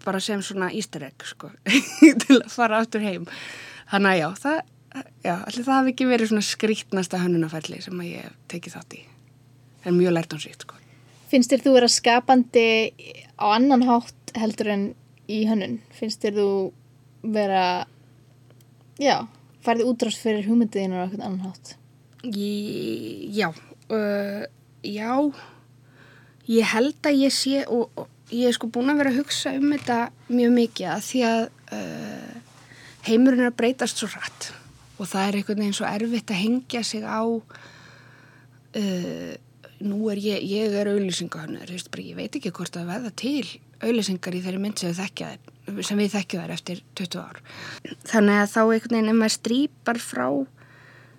bara 0.04 0.20
sem 0.20 0.40
svona 0.44 0.70
easter 0.72 1.04
egg, 1.04 1.24
sko 1.24 1.50
til 2.24 2.38
að 2.38 2.50
fara 2.52 2.82
aftur 2.82 3.02
heim. 3.04 3.26
Þannig 3.90 4.10
að 4.10 4.20
já, 4.20 4.28
það 4.42 4.58
já, 5.24 5.34
allir 5.34 5.64
það 5.64 5.74
hafi 5.74 5.94
ekki 5.94 6.08
verið 6.08 6.30
svona 6.32 6.48
skrítnasta 6.48 7.20
hönnunafælli 7.22 7.80
sem 7.84 8.02
að 8.02 8.10
ég 8.12 8.36
tekið 8.52 8.76
þátt 8.76 8.98
í. 8.98 9.02
Það 9.82 9.90
er 9.90 9.98
mjög 9.98 10.16
lært 10.16 10.36
án 10.36 10.44
sítt 10.44 10.64
sko. 10.64 10.78
Finnst 11.28 11.52
þér 11.52 11.64
þú 11.64 11.74
vera 11.76 11.90
skapandi 11.92 12.68
á 13.36 13.46
annan 13.52 13.84
hátt 13.88 14.32
heldur 14.38 14.72
en 14.72 14.86
í 15.28 15.44
hönnun? 15.48 15.78
Finnst 15.94 16.24
þér 16.24 16.34
þú 16.38 16.48
vera 17.34 17.64
já, 19.00 19.16
færði 19.64 19.84
útrást 19.90 20.22
fyrir 20.22 20.46
hugmyndiðinu 20.48 20.96
á 20.98 21.02
eitthvað 21.04 21.26
annan 21.26 21.46
hátt? 21.46 21.66
Ég, 22.24 23.28
já 23.34 23.48
uh, 23.52 24.44
já 24.82 25.12
ég 26.48 26.64
held 26.72 27.00
að 27.06 27.20
ég 27.24 27.32
sé 27.34 27.56
og, 27.66 27.84
og 27.94 28.06
ég 28.34 28.48
er 28.48 28.54
sko 28.56 28.66
búin 28.72 28.90
að 28.92 28.98
vera 29.02 29.10
að 29.12 29.20
hugsa 29.22 29.48
um 29.56 29.68
þetta 29.74 29.98
mjög 30.28 30.50
mikið 30.56 30.86
að 30.92 31.02
því 31.08 31.20
að 31.28 31.42
uh, 31.78 32.32
heimurinn 33.08 33.44
er 33.44 33.50
að 33.52 33.60
breytast 33.60 33.96
svo 34.00 34.08
rætt 34.12 34.42
og 34.98 35.04
það 35.06 35.24
er 35.24 35.34
einhvern 35.38 35.62
veginn 35.62 35.78
svo 35.78 35.88
erfitt 35.88 36.32
að 36.34 36.42
hengja 36.42 36.82
sig 36.86 37.02
á 37.06 37.22
uh, 37.22 37.42
nú 39.78 39.98
er 40.10 40.18
ég, 40.18 40.42
ég 40.42 40.74
er 40.74 40.90
auðlýsingahönnur, 40.90 41.70
ég 41.70 42.16
veit 42.18 42.34
ekki 42.34 42.50
hvort 42.54 42.74
að 42.76 42.90
veða 42.90 43.10
til 43.14 43.46
auðlýsingar 43.82 44.36
í 44.36 44.42
þeirri 44.44 44.62
mynd 44.62 44.80
sem 44.80 44.90
við 44.90 45.00
þekkja 45.02 45.30
sem 45.84 46.00
við 46.00 46.14
þekkja 46.14 46.42
þær 46.42 46.52
eftir 46.54 46.82
20 46.98 47.20
ár. 47.20 47.40
Þannig 48.08 48.42
að 48.42 48.52
þá 48.54 48.60
einhvern 48.62 48.96
veginn 48.96 49.12
ef 49.12 49.18
maður 49.18 49.34
strýpar 49.36 50.00
frá 50.02 50.26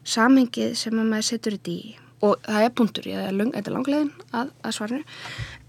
samhengið 0.10 0.76
sem 0.80 0.98
maður 1.00 1.28
setur 1.30 1.58
þetta 1.58 1.76
í. 1.76 1.96
Og 2.26 2.36
það 2.44 2.66
er 2.66 2.74
punktur, 2.76 3.06
ég 3.08 3.28
er 3.30 3.36
lang, 3.36 3.54
langlegin 3.56 4.10
að, 4.36 4.50
að 4.66 4.76
svarinu. 4.76 5.20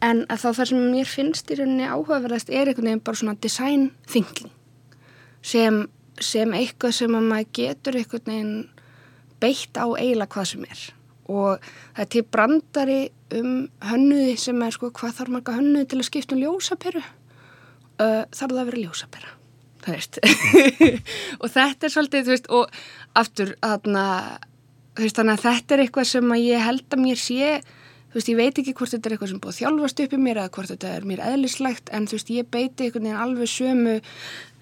En 0.02 0.24
að 0.32 0.42
þá 0.42 0.48
þar 0.58 0.70
sem 0.72 0.86
mér 0.94 1.10
finnst 1.10 1.52
í 1.52 1.58
rauninni 1.60 1.86
áhugaverðast 1.86 2.50
er 2.50 2.70
einhvern 2.70 2.88
veginn 2.88 3.04
bara 3.06 3.20
svona 3.20 3.36
design 3.44 3.90
thinking 4.10 4.50
sem 5.46 5.84
sem 6.20 6.52
eitthvað 6.52 6.96
sem 6.98 7.14
að 7.16 7.28
maður 7.30 7.52
getur 7.56 7.96
einhvern 7.96 8.26
veginn 8.32 8.56
beitt 9.40 9.78
á 9.80 9.86
eiginlega 9.88 10.34
hvað 10.34 10.50
sem 10.50 10.66
er 10.66 10.82
og 11.30 11.66
það 11.96 12.04
er 12.04 12.12
til 12.14 12.24
brandari 12.36 13.00
um 13.38 13.52
hönnuði 13.86 14.36
sem 14.42 14.62
er 14.66 14.74
sko 14.74 14.90
hvað 14.94 15.18
þarf 15.20 15.34
marga 15.36 15.56
hönnuði 15.58 15.90
til 15.90 16.00
að 16.00 16.08
skipta 16.08 16.36
um 16.36 16.42
ljósaperu? 16.42 17.02
Uh, 18.00 18.22
þarf 18.32 18.50
það 18.50 18.62
að 18.62 18.70
vera 18.70 18.84
ljósapera 18.86 19.36
það 19.84 19.96
veist. 19.96 20.18
Og 21.40 21.52
þetta 21.52 21.86
er 21.86 21.92
svolítið 21.94 22.26
þú 22.26 22.34
veist 22.34 22.48
og 22.52 22.80
aftur 23.20 23.52
aðna 23.64 24.06
þú 24.96 25.06
veist 25.06 25.20
þannig 25.20 25.38
að 25.38 25.46
þetta 25.46 25.76
er 25.76 25.84
eitthvað 25.84 26.10
sem 26.10 26.34
að 26.34 26.42
ég 26.44 26.66
held 26.66 26.96
að 26.96 27.04
mér 27.04 27.20
sé 27.20 27.52
þú 28.10 28.18
veist 28.18 28.30
ég 28.32 28.40
veit 28.40 28.60
ekki 28.60 28.76
hvort 28.76 28.92
þetta 28.94 29.08
er 29.08 29.16
eitthvað 29.16 29.32
sem 29.32 29.42
búið 29.44 29.58
þjálfast 29.60 30.04
upp 30.04 30.14
í 30.16 30.20
mér 30.20 30.42
eða 30.42 30.54
hvort 30.56 30.72
þetta 30.74 30.92
er 30.96 31.08
mér 31.08 31.24
eðlislegt 31.30 31.92
en 31.94 32.08
þú 32.10 32.18
veist 32.18 32.32
ég 32.34 32.50
beiti 32.50 32.86
einhvern 32.88 33.06
veginn 33.06 33.24
alveg 33.24 33.52
sömu 33.52 33.96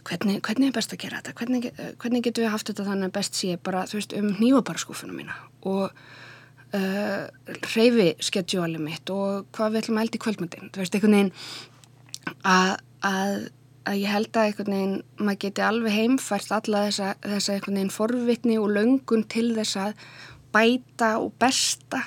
hvernig, 0.09 0.41
hvernig 0.45 0.71
er 0.71 0.77
best 0.77 0.95
að 0.95 1.03
gera 1.05 1.21
þetta? 1.21 1.35
Hvernig, 1.39 1.69
hvernig 2.01 2.25
getur 2.25 2.45
við 2.45 2.55
haft 2.55 2.71
þetta 2.71 2.87
þannig 2.87 3.11
að 3.11 3.17
best 3.19 3.39
sé 3.39 3.59
bara 3.65 3.85
þú 3.89 4.01
veist 4.01 4.17
um 4.19 4.31
nývabarskúfunum 4.39 5.21
mína? 5.21 5.37
Og 5.69 5.93
uh, 6.77 7.29
reyfi 7.75 8.09
skedjúalið 8.25 8.85
mitt 8.85 9.13
og 9.13 9.49
hvað 9.57 9.73
við 9.73 9.83
ætlum 9.83 10.01
að 10.01 10.07
elda 10.07 10.19
í 10.19 10.23
kvöldmöndin 10.25 10.73
þú 10.73 10.83
veist 10.83 10.97
einhvern 10.97 11.17
veginn 11.17 11.33
að, 12.43 12.73
að, 13.09 13.35
að 13.89 14.01
ég 14.03 14.15
held 14.15 14.31
að 14.31 14.49
einhvern 14.49 14.77
veginn 14.77 14.97
maður 15.19 15.43
geti 15.47 15.65
alveg 15.65 15.97
heimfært 15.97 16.55
alla 16.59 16.85
þessa, 16.89 17.11
þessa 17.25 17.57
einhvern 17.57 17.81
veginn 17.81 17.95
forvitni 17.95 18.59
og 18.61 18.73
löngun 18.77 19.27
til 19.33 19.51
þess 19.57 19.81
að 19.85 20.07
bæta 20.55 21.13
og 21.23 21.35
besta 21.41 22.03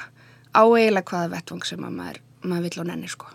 á 0.51 0.63
eiginlega 0.63 1.07
hvaða 1.09 1.35
vettvang 1.35 1.67
sem 1.67 1.85
að 1.85 1.97
maður, 1.97 2.23
maður 2.43 2.67
vill 2.67 2.83
á 2.83 2.89
nenni 2.91 3.11
sko. 3.11 3.29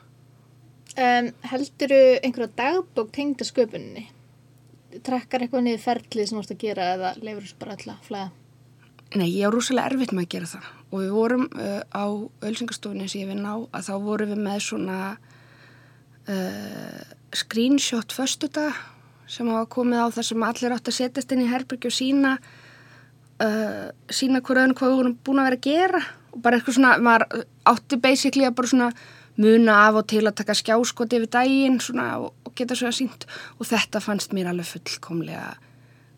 Um, 0.96 1.30
helduru 1.44 2.02
einhverja 2.24 2.54
dagbók 2.56 3.10
tengda 3.12 3.44
sköpuninni? 3.44 4.06
Trekkar 5.04 5.44
eitthvað 5.44 5.66
niður 5.66 5.82
ferlið 5.82 6.28
sem 6.28 6.38
þú 6.38 6.42
ert 6.42 6.54
að 6.54 6.62
gera 6.62 6.88
eða 6.94 7.12
leifur 7.20 7.42
þessu 7.44 7.58
bara 7.60 7.76
alltaf 7.76 8.08
flæða? 8.08 8.28
Nei, 9.16 9.28
ég 9.28 9.44
á 9.44 9.52
rúslega 9.52 9.90
erfitt 9.92 10.14
með 10.16 10.24
að 10.24 10.32
gera 10.32 10.48
það 10.54 10.70
og 10.90 11.00
við 11.02 11.14
vorum 11.14 11.46
uh, 11.58 11.82
á 11.90 12.04
ölsingastofunni 12.46 13.08
sem 13.10 13.24
ég 13.24 13.32
vinn 13.32 13.46
á 13.46 13.56
að 13.58 13.88
þá 13.88 13.94
vorum 14.04 14.32
við 14.32 14.42
með 14.44 14.60
svona 14.68 14.98
uh, 16.30 17.00
screenshot 17.34 18.14
föstudag 18.14 18.78
sem 19.26 19.48
hafa 19.50 19.66
komið 19.74 20.06
á 20.06 20.08
það 20.14 20.28
sem 20.30 20.46
allir 20.46 20.76
átt 20.76 20.92
að 20.92 20.98
setjast 21.00 21.34
inn 21.34 21.42
í 21.42 21.50
herbyrgi 21.50 21.90
og 21.90 21.96
sína 21.96 22.36
uh, 23.42 23.90
sína 24.06 24.40
hverjaðinu 24.40 24.78
hvað 24.78 24.92
við 24.92 25.00
vorum 25.00 25.18
búin 25.26 25.42
að 25.42 25.50
vera 25.50 25.60
að 25.60 25.66
gera. 25.66 26.02
Og 26.36 26.42
bara 26.44 26.58
eitthvað 26.58 26.78
svona, 26.78 26.96
maður 27.02 27.46
átti 27.72 27.98
basically 28.00 28.46
að 28.46 28.58
bara 28.58 28.72
svona 28.72 28.90
muna 29.36 29.76
af 29.88 30.00
og 30.00 30.08
til 30.08 30.24
að 30.24 30.36
taka 30.38 30.56
skjáskoti 30.56 31.18
yfir 31.18 31.32
daginn 31.32 31.80
svona 31.82 32.08
og, 32.22 32.32
og 32.46 32.54
geta 32.56 32.76
svo 32.78 32.88
að 32.88 32.98
sínt 33.02 33.26
og 33.58 33.68
þetta 33.68 34.00
fannst 34.04 34.32
mér 34.36 34.52
alveg 34.52 34.70
fullkomlega 34.70 35.50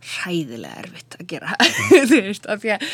hræðilega 0.05 0.83
erfitt 0.85 1.17
að 1.19 1.27
gera 1.33 1.57
þú 2.11 2.21
veist, 2.29 2.47
af 2.47 2.63
því 2.63 2.75
að 2.77 2.87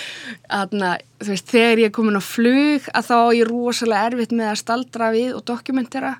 aðna, 0.60 0.94
veist, 1.24 1.50
þegar 1.50 1.82
ég 1.82 1.90
er 1.90 1.96
komin 1.98 2.20
á 2.20 2.24
flug 2.24 2.88
að 2.92 3.10
þá 3.10 3.16
er 3.18 3.36
ég 3.40 3.50
rosalega 3.50 4.10
erfitt 4.12 4.34
með 4.36 4.50
að 4.52 4.62
staldra 4.62 5.10
við 5.14 5.34
og 5.36 5.44
dokumentera 5.50 6.14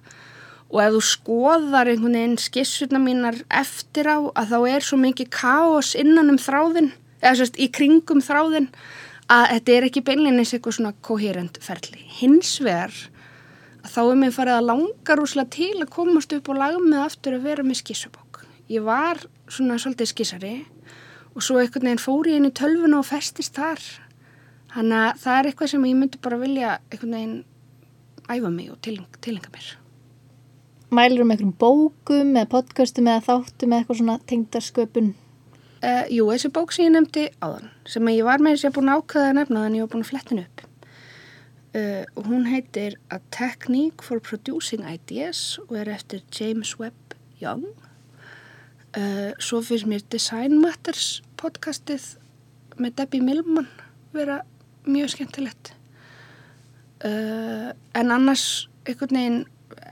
og 0.74 0.82
ef 0.82 0.92
þú 0.96 1.02
skoðar 1.06 1.90
einhvern 1.92 2.18
veginn 2.18 2.36
skissuna 2.40 3.00
mínar 3.02 3.38
eftir 3.52 4.10
á 4.10 4.18
að 4.34 4.52
þá 4.52 4.58
er 4.74 4.86
svo 4.86 4.98
mikið 5.00 5.32
káos 5.34 5.94
innan 5.98 6.32
um 6.32 6.40
þráðin 6.40 6.92
eða 7.22 7.34
sérst 7.40 7.58
í 7.62 7.70
kringum 7.72 8.22
þráðin 8.24 8.68
að 9.32 9.46
þetta 9.54 9.74
er 9.74 9.86
ekki 9.88 10.04
beinleginis 10.04 10.52
eitthvað 10.52 10.76
svona 10.78 10.94
koherent 11.04 11.60
ferli. 11.64 12.02
Hins 12.18 12.58
vegar 12.64 12.92
að 13.84 13.92
þá 13.94 14.00
er 14.02 14.18
mér 14.20 14.34
farið 14.34 14.58
að 14.58 14.68
langa 14.72 15.16
rúslega 15.18 15.54
til 15.54 15.72
að 15.78 15.92
komast 15.94 16.34
upp 16.36 16.50
og 16.50 16.60
laga 16.60 16.82
mig 16.82 17.00
aftur 17.00 17.38
að 17.38 17.48
vera 17.48 17.64
með 17.64 17.80
skissubók. 17.80 18.42
Ég 18.72 18.84
var 18.84 19.20
svona 19.52 19.78
svolítið 19.80 20.10
skissari 20.10 20.54
og 21.34 21.42
svo 21.42 21.58
einhvern 21.60 21.88
veginn 21.88 22.02
fór 22.02 22.30
ég 22.30 22.38
inn 22.38 22.48
í 22.48 22.54
tölvuna 22.54 23.00
og 23.00 23.08
festist 23.08 23.58
þar. 23.58 23.82
Þannig 24.74 25.00
að 25.00 25.18
það 25.22 25.38
er 25.38 25.48
eitthvað 25.50 25.72
sem 25.72 25.88
ég 25.88 25.98
myndi 25.98 26.20
bara 26.22 26.38
vilja 26.40 26.76
einhvern 26.90 27.16
veginn 27.18 27.40
æfa 28.30 28.50
mig 28.50 28.70
og 28.72 28.80
tilenga 28.82 29.50
mér. 29.54 29.74
Mælur 30.94 31.24
um 31.24 31.34
einhverjum 31.34 31.54
bókum 31.58 32.36
eða 32.36 32.50
podcastum 32.52 33.10
eða 33.10 33.26
þáttum 33.28 33.72
eða 33.72 33.82
eitthvað 33.82 34.00
svona 34.00 34.18
tengdarsköpun? 34.30 35.14
Uh, 35.84 36.04
jú, 36.08 36.28
þessi 36.30 36.48
bók 36.54 36.72
sem 36.72 36.86
ég 36.86 36.94
nefndi 36.94 37.26
áðan, 37.44 37.66
sem 37.84 38.08
ég 38.08 38.24
var 38.24 38.40
með 38.40 38.54
þess 38.54 38.62
að 38.62 38.66
ég 38.66 38.70
er 38.70 38.76
búin 38.78 38.92
að 38.92 39.00
ákvæða 39.02 39.30
að 39.30 39.38
nefna 39.38 39.64
þannig 39.64 39.74
að 39.74 39.76
ég 39.76 39.84
var 39.84 39.92
búin 39.92 40.04
að 40.04 40.10
fletta 40.12 40.32
henni 40.32 40.44
upp. 40.46 40.62
Uh, 41.74 42.04
og 42.14 42.28
hún 42.30 42.46
heitir 42.46 42.96
A 43.10 43.18
Technique 43.34 44.06
for 44.06 44.22
Producing 44.22 44.86
Ideas 44.86 45.42
og 45.66 45.74
er 45.82 45.90
eftir 45.92 46.22
James 46.32 46.76
Webb 46.78 47.18
Young. 47.42 47.66
Uh, 48.94 49.32
svo 49.42 49.58
finnst 49.64 49.88
mér 49.90 50.04
Design 50.12 50.60
Matters 50.62 51.18
podcastið 51.40 52.12
með 52.78 53.00
Debbie 53.00 53.24
Millman 53.26 53.66
vera 54.14 54.42
mjög 54.86 55.16
skemmtilegt. 55.16 55.72
En 57.04 58.12
annars, 58.14 58.68
einhvern 58.86 59.18
veginn, 59.18 59.40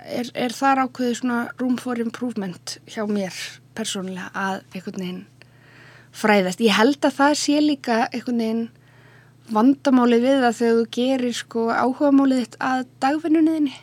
er, 0.07 0.31
er 0.39 0.55
þar 0.55 0.85
ákveðið 0.87 1.19
svona 1.19 1.41
room 1.61 1.75
for 1.81 2.01
improvement 2.01 2.77
hjá 2.89 3.03
mér 3.11 3.35
persónulega 3.77 4.31
að 4.39 4.63
einhvern 4.73 5.03
veginn 5.03 5.21
fræðast. 6.13 6.63
Ég 6.63 6.77
held 6.77 7.03
að 7.03 7.19
það 7.19 7.35
sé 7.43 7.59
líka 7.61 7.99
einhvern 8.07 8.43
veginn 8.45 8.65
vandamálið 9.53 10.27
við 10.29 10.45
það 10.45 10.59
þegar 10.61 10.79
þú 10.79 10.87
gerir 10.97 11.37
sko 11.37 11.67
áhugamálið 11.75 12.45
þitt 12.45 12.59
að 12.71 12.85
dagvinnunniðinni 13.03 13.75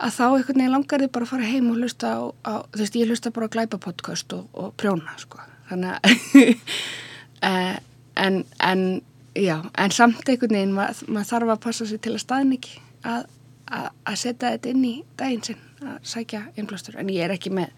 að 0.00 0.16
þá 0.16 0.24
einhvern 0.26 0.60
veginn 0.62 0.74
langar 0.74 1.04
þið 1.04 1.12
bara 1.14 1.28
að 1.28 1.32
fara 1.34 1.50
heim 1.50 1.70
og 1.70 1.80
hlusta 1.80 2.12
á, 2.16 2.20
á 2.46 2.54
þú 2.72 2.82
veist, 2.82 2.98
ég 3.00 3.10
hlusta 3.10 3.34
bara 3.36 3.50
á 3.50 3.54
glæpa 3.54 3.80
podcast 3.82 4.36
og, 4.36 4.46
og 4.52 4.72
prjóna 4.80 5.16
sko. 5.20 5.42
Þannig 5.70 5.90
að 5.96 6.08
en, 8.24 8.40
en 8.58 8.86
já, 9.38 9.58
en 9.78 9.94
samt 9.94 10.24
einhvern 10.28 10.56
veginn 10.56 10.74
mað, 10.76 11.04
maður 11.08 11.30
þarf 11.34 11.54
að 11.54 11.62
passa 11.66 11.88
sig 11.90 12.02
til 12.02 12.16
að 12.16 12.24
staðin 12.24 12.56
ekki 12.56 12.80
að 13.06 13.28
að 13.70 14.18
setja 14.18 14.54
þetta 14.56 14.72
inn 14.72 14.86
í 14.86 14.94
daginn 15.18 15.44
sinn 15.46 15.86
að 15.86 15.98
sækja 16.12 16.42
innblástur, 16.58 16.98
en 16.98 17.10
ég 17.12 17.24
er 17.24 17.34
ekki 17.34 17.52
með 17.54 17.70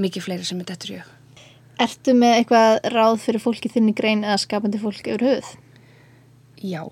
mikið 0.00 0.26
fleiri 0.26 0.46
sem 0.46 0.60
er 0.60 0.68
dettur 0.68 0.94
í 0.94 0.98
hug. 1.00 1.14
Ertu 1.80 2.14
með 2.16 2.34
eitthvað 2.36 2.72
ráð 2.92 3.14
fyrir 3.22 3.42
fólki 3.42 3.70
þinni 3.72 3.94
grein 3.96 4.24
eða 4.26 4.40
skapandi 4.42 4.80
fólk 4.82 5.06
yfir 5.06 5.24
höfuð? 5.24 5.54
Já, 6.60 6.82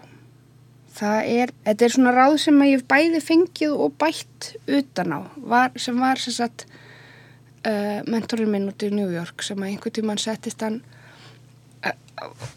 það 0.98 1.30
er, 1.42 1.54
þetta 1.66 1.86
er 1.86 1.94
svona 1.94 2.12
ráð 2.16 2.36
sem 2.42 2.60
ég 2.66 2.76
hef 2.76 2.84
bæði 2.90 3.22
fengið 3.24 3.74
og 3.86 3.96
bætt 4.00 4.52
utan 4.66 5.14
á, 5.14 5.20
var, 5.36 5.74
sem 5.78 5.98
var 6.02 6.20
sem 6.22 6.34
sagt 6.34 6.66
uh, 6.68 8.00
mentorinn 8.10 8.52
minn 8.52 8.70
út 8.70 8.86
í 8.86 8.92
New 8.94 9.10
York 9.14 9.44
sem 9.46 9.60
að 9.62 9.72
einhvern 9.72 9.98
tíman 9.98 10.22
settist 10.22 10.62
hann 10.64 10.80
uh, 11.86 12.48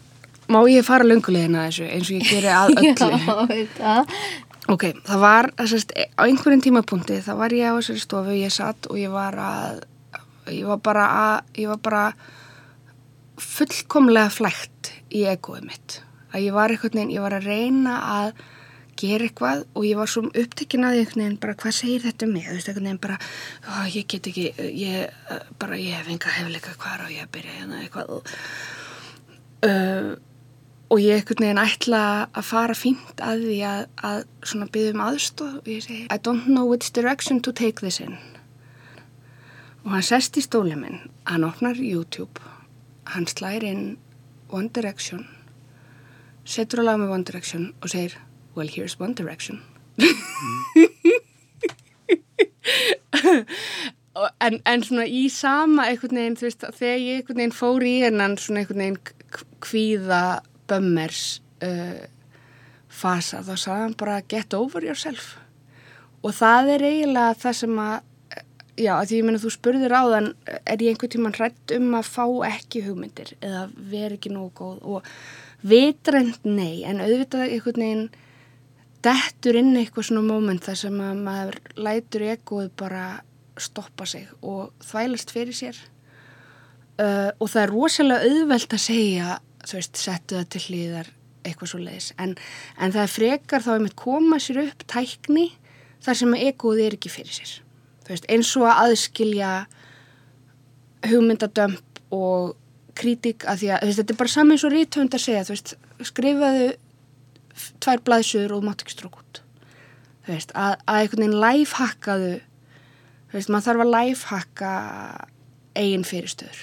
má 0.52 0.62
ég 0.70 0.86
fara 0.86 1.06
lungulegina 1.06 1.68
þessu 1.68 1.88
eins 1.88 2.10
og 2.10 2.18
ég 2.18 2.30
geri 2.30 2.52
að 2.52 2.74
öllu 2.80 3.60
Já. 3.78 3.94
Ok, 4.70 4.86
það 5.04 5.18
var, 5.20 5.48
sérst, 5.66 5.90
á 5.92 6.22
einhverjum 6.22 6.62
tímapunkti 6.62 7.18
þá 7.24 7.32
var 7.40 7.54
ég 7.54 7.74
á 7.74 7.76
þessari 7.76 8.02
stofu, 8.02 8.36
ég 8.38 8.52
satt 8.54 8.86
og 8.88 9.00
ég 9.00 9.10
var 9.12 9.34
að, 9.42 9.82
ég 10.54 10.68
var 10.70 10.78
bara 10.86 11.08
að, 11.18 11.50
ég 11.58 11.72
var 11.72 11.80
bara 11.82 12.04
fullkomlega 13.42 14.30
flægt 14.32 14.92
í 15.12 15.26
egoið 15.28 15.66
mitt. 15.66 15.98
Að 16.32 16.46
ég 16.46 16.56
var 16.56 16.72
einhvern 16.72 16.98
veginn, 16.98 17.14
ég 17.14 17.24
var 17.24 17.36
að 17.36 17.48
reyna 17.50 17.98
að 18.08 18.42
gera 19.00 19.26
eitthvað 19.26 19.62
og 19.72 19.86
ég 19.88 19.96
var 19.96 20.10
svo 20.10 20.24
upptekinn 20.28 20.84
að 20.84 20.98
einhvern 21.00 21.22
veginn 21.24 21.38
bara 21.42 21.56
hvað 21.62 21.76
segir 21.78 22.04
þetta 22.06 22.26
um 22.26 22.34
mig, 22.36 22.48
þú 22.48 22.56
veist, 22.56 22.68
einhvern 22.68 22.88
veginn 22.88 23.04
bara, 23.06 23.20
ó, 23.66 23.72
ég 23.92 24.08
get 24.12 24.28
ekki, 24.32 24.50
ég, 24.80 25.22
bara, 25.62 25.78
ég 25.80 25.96
hef 25.96 26.10
enga 26.12 26.34
hefleika 26.36 26.74
hvar 26.80 27.06
og 27.06 27.14
ég 27.14 27.32
byrja 27.32 27.56
hérna 27.60 27.80
eitthvað. 27.80 28.28
Uh, 29.62 30.12
og 30.92 31.00
ég 31.00 31.22
ekkert 31.22 31.40
neginn 31.40 31.62
ætla 31.62 32.02
að 32.36 32.44
fara 32.44 32.76
fínt 32.76 33.22
að 33.24 33.46
því 33.46 33.58
að, 33.64 33.82
að 34.04 34.18
svona 34.44 34.68
byggðum 34.74 35.04
aðstóð 35.06 35.54
og 35.62 35.70
ég 35.72 35.84
segi 35.86 36.02
I 36.12 36.18
don't 36.20 36.48
know 36.50 36.68
which 36.68 36.92
direction 36.92 37.40
to 37.40 37.54
take 37.56 37.80
this 37.80 38.00
in. 38.02 38.18
Og 39.86 39.94
hann 39.96 40.04
sest 40.04 40.36
í 40.36 40.44
stólið 40.44 40.82
minn 40.82 40.98
hann 41.30 41.46
opnar 41.48 41.80
YouTube 41.80 42.42
hann 43.14 43.26
slæðir 43.30 43.66
inn 43.70 43.86
One 44.52 44.68
Direction 44.74 45.24
setur 46.44 46.82
á 46.82 46.90
lag 46.90 47.00
með 47.00 47.14
One 47.16 47.26
Direction 47.28 47.72
og 47.80 47.92
segir 47.92 48.16
well 48.56 48.68
here's 48.68 48.98
One 49.00 49.14
Direction. 49.14 49.62
En, 54.44 54.58
en 54.68 54.82
svona 54.84 55.06
í 55.08 55.22
sama 55.32 55.86
einhvern 55.88 56.18
veginn 56.20 56.34
þú 56.36 56.44
veist 56.44 56.64
þegar 56.76 56.98
ég 57.00 57.20
einhvern 57.20 57.38
veginn 57.40 57.54
fór 57.56 57.84
í 57.88 57.92
hennan 58.02 58.34
svona 58.40 58.60
einhvern 58.60 58.82
veginn 58.82 59.46
kvíða 59.64 60.22
Bömmers 60.68 61.22
uh, 61.64 62.02
fasa 62.92 63.40
þá 63.40 63.54
sagði 63.56 63.86
hann 63.86 63.96
bara 64.02 64.18
get 64.28 64.54
over 64.54 64.84
yourself. 64.84 65.36
Og 66.22 66.36
það 66.36 66.74
er 66.74 66.84
eiginlega 66.90 67.38
það 67.40 67.56
sem 67.62 67.80
að 67.82 67.96
já, 68.78 68.92
að 68.98 69.06
því 69.08 69.18
ég 69.18 69.26
menna 69.28 69.42
þú 69.42 69.52
spurður 69.56 69.96
á 69.96 70.02
þann 70.12 70.28
er 70.60 70.84
ég 70.84 70.92
einhvern 70.92 71.14
tíman 71.16 71.36
hrætt 71.38 71.74
um 71.76 71.88
að 71.98 72.10
fá 72.12 72.26
ekki 72.52 72.84
hugmyndir 72.86 73.34
eða 73.40 73.64
veri 73.76 74.18
ekki 74.18 74.32
nógu 74.32 74.52
góð? 74.60 74.76
Og 74.84 75.08
vitrend 75.66 76.42
nei 76.46 76.82
en 76.88 77.02
auðvitað 77.02 77.46
einhvern 77.48 77.84
veginn 77.84 78.08
dettur 79.02 79.58
inn 79.58 79.76
eitthvað 79.78 80.08
svona 80.08 80.24
móment 80.26 80.62
þar 80.62 80.78
sem 80.78 80.98
að 81.02 81.22
maður 81.26 81.58
lætur 81.78 82.26
egoð 82.32 82.68
bara 82.78 83.06
stoppa 83.60 84.06
sig 84.08 84.28
og 84.40 84.70
þvælast 84.86 85.32
fyrir 85.34 85.56
sér. 85.56 85.80
Uh, 87.00 87.32
og 87.40 87.48
það 87.48 87.62
er 87.62 87.72
rosalega 87.72 88.28
auðvelt 88.28 88.74
að 88.76 88.84
segja 88.84 89.38
þú 89.66 89.78
veist, 89.78 89.98
settu 89.98 90.38
það 90.38 90.48
til 90.52 90.62
hlýðar 90.66 91.10
eitthvað 91.42 91.72
svo 91.72 91.80
leiðis, 91.82 92.12
en, 92.22 92.36
en 92.78 92.92
það 92.94 93.02
er 93.02 93.10
frekar 93.10 93.64
þá 93.64 93.70
að 93.74 93.84
mitt 93.86 93.96
koma 93.98 94.38
sér 94.42 94.60
upp 94.62 94.84
tækni 94.90 95.48
þar 96.02 96.18
sem 96.18 96.34
að 96.36 96.44
egoði 96.50 96.84
er 96.86 96.96
ekki 96.96 97.10
fyrir 97.10 97.34
sér. 97.34 97.54
Þú 98.02 98.14
veist, 98.14 98.28
eins 98.30 98.50
og 98.58 98.66
að 98.68 98.82
aðskilja 98.84 99.52
hugmyndadömp 101.10 102.02
og 102.14 102.54
kritík 102.98 103.46
að 103.48 103.62
því 103.62 103.70
að 103.72 103.86
veist, 103.86 104.00
þetta 104.00 104.14
er 104.14 104.20
bara 104.22 104.32
saman 104.32 104.56
eins 104.56 104.64
og 104.66 104.74
rítöfund 104.74 105.16
að 105.16 105.24
segja 105.24 105.44
veist, 105.48 105.74
skrifaðu 106.08 106.66
tvær 107.84 108.02
blæðsöður 108.06 108.56
og 108.56 108.66
mátt 108.66 108.84
ekki 108.84 108.96
strók 108.96 109.20
út. 109.20 109.42
Veist, 110.28 110.52
að, 110.54 110.76
að 110.86 111.00
einhvern 111.02 111.24
veginn 111.24 111.40
lifehackaðu 111.42 112.34
maður 113.32 113.66
þarf 113.66 113.84
að 113.84 113.92
lifehacka 113.96 114.74
eigin 115.78 116.06
fyrirstöður. 116.06 116.60